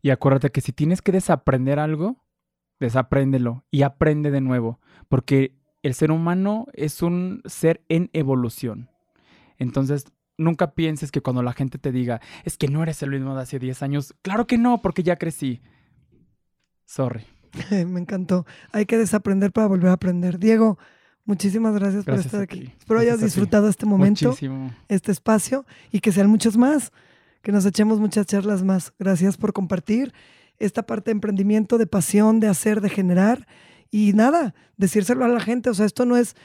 [0.00, 2.24] Y acuérdate que si tienes que desaprender algo,
[2.80, 8.90] desapréndelo y aprende de nuevo, porque el ser humano es un ser en evolución.
[9.58, 10.06] Entonces,
[10.42, 13.42] nunca pienses que cuando la gente te diga, es que no eres el mismo de
[13.42, 15.60] hace 10 años, claro que no, porque ya crecí.
[16.84, 17.24] Sorry.
[17.70, 18.46] Me encantó.
[18.72, 20.38] Hay que desaprender para volver a aprender.
[20.38, 20.78] Diego,
[21.24, 22.72] muchísimas gracias, por estar aquí.
[22.78, 23.24] Espero hayas Gracias ti.
[23.24, 24.74] disfrutado este momento, Muchísimo.
[24.88, 26.92] este espacio y que sean muchos más,
[27.42, 28.92] que nos echemos muchas charlas más.
[28.98, 30.12] Gracias por compartir
[30.58, 33.46] esta parte de emprendimiento, de pasión, de hacer, de generar
[33.90, 35.70] y nada, decírselo a la gente.
[35.70, 36.36] O sea, esto no es,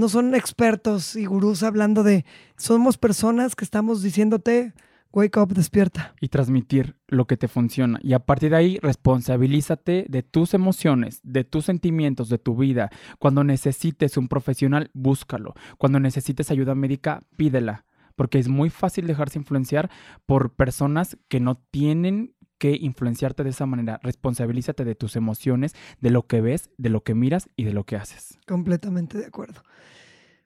[0.00, 2.24] no son expertos y gurús hablando de,
[2.56, 4.72] somos personas que estamos diciéndote,
[5.12, 6.14] wake up, despierta.
[6.20, 8.00] y transmitir lo que te funciona.
[8.02, 12.90] Y a partir de ahí, responsabilízate de tus emociones, de tus sentimientos, de tu vida.
[13.18, 15.54] Cuando necesites un profesional, búscalo.
[15.76, 17.84] Cuando necesites ayuda médica, pídela.
[18.16, 19.90] Porque es muy fácil dejarse influenciar
[20.24, 23.98] por personas que no tienen que influenciarte de esa manera.
[24.04, 27.84] Responsabilízate de tus emociones, de lo que ves, de lo que miras y de lo
[27.84, 28.38] que haces.
[28.46, 29.62] Completamente de acuerdo.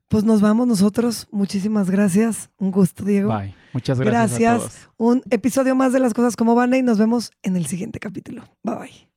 [0.08, 1.26] Pues nos vamos nosotros.
[1.32, 2.50] Muchísimas gracias.
[2.56, 3.36] Un gusto, Diego.
[3.36, 3.54] Bye.
[3.72, 4.54] Muchas gracias, Gracias.
[4.54, 4.90] a todos.
[4.96, 8.44] Un episodio más de las cosas como van y nos vemos en el siguiente capítulo.
[8.62, 9.13] Bye bye.